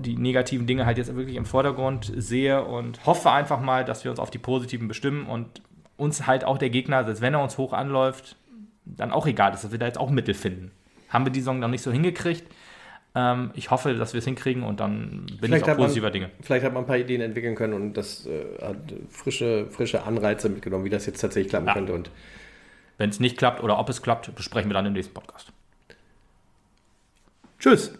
[0.00, 4.10] die negativen Dinge halt jetzt wirklich im Vordergrund sehe und hoffe einfach mal, dass wir
[4.10, 5.62] uns auf die positiven bestimmen und
[5.96, 8.36] uns halt auch der Gegner, selbst wenn er uns hoch anläuft,
[8.84, 10.70] dann auch egal ist, dass wir da jetzt auch Mittel finden.
[11.08, 12.44] Haben wir die Saison noch nicht so hingekriegt.
[13.14, 15.86] Ähm, ich hoffe, dass wir es hinkriegen und dann bin Vielleicht ich auch hat man-
[15.86, 16.30] positiver Dinge.
[16.42, 18.76] Vielleicht hat man ein paar Ideen entwickeln können und das äh, hat
[19.08, 21.74] frische, frische Anreize mitgenommen, wie das jetzt tatsächlich klappen Ja.
[21.74, 21.94] könnte.
[21.94, 22.10] Und
[22.98, 25.52] Wenn es nicht klappt oder ob es klappt, besprechen wir dann im nächsten Podcast.
[27.58, 27.92] tschüss.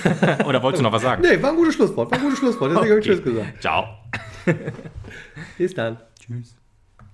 [0.46, 1.22] Oder wolltest du noch was sagen?
[1.22, 2.10] Nee, war ein gutes Schlusswort.
[2.10, 2.70] War ein gutes Schlusswort.
[2.72, 3.16] Deswegen habe ich Okay.
[3.16, 3.60] Tschüss gesagt.
[3.62, 3.98] Ciao.
[5.58, 5.98] Bis dann.
[6.18, 6.56] Tschüss.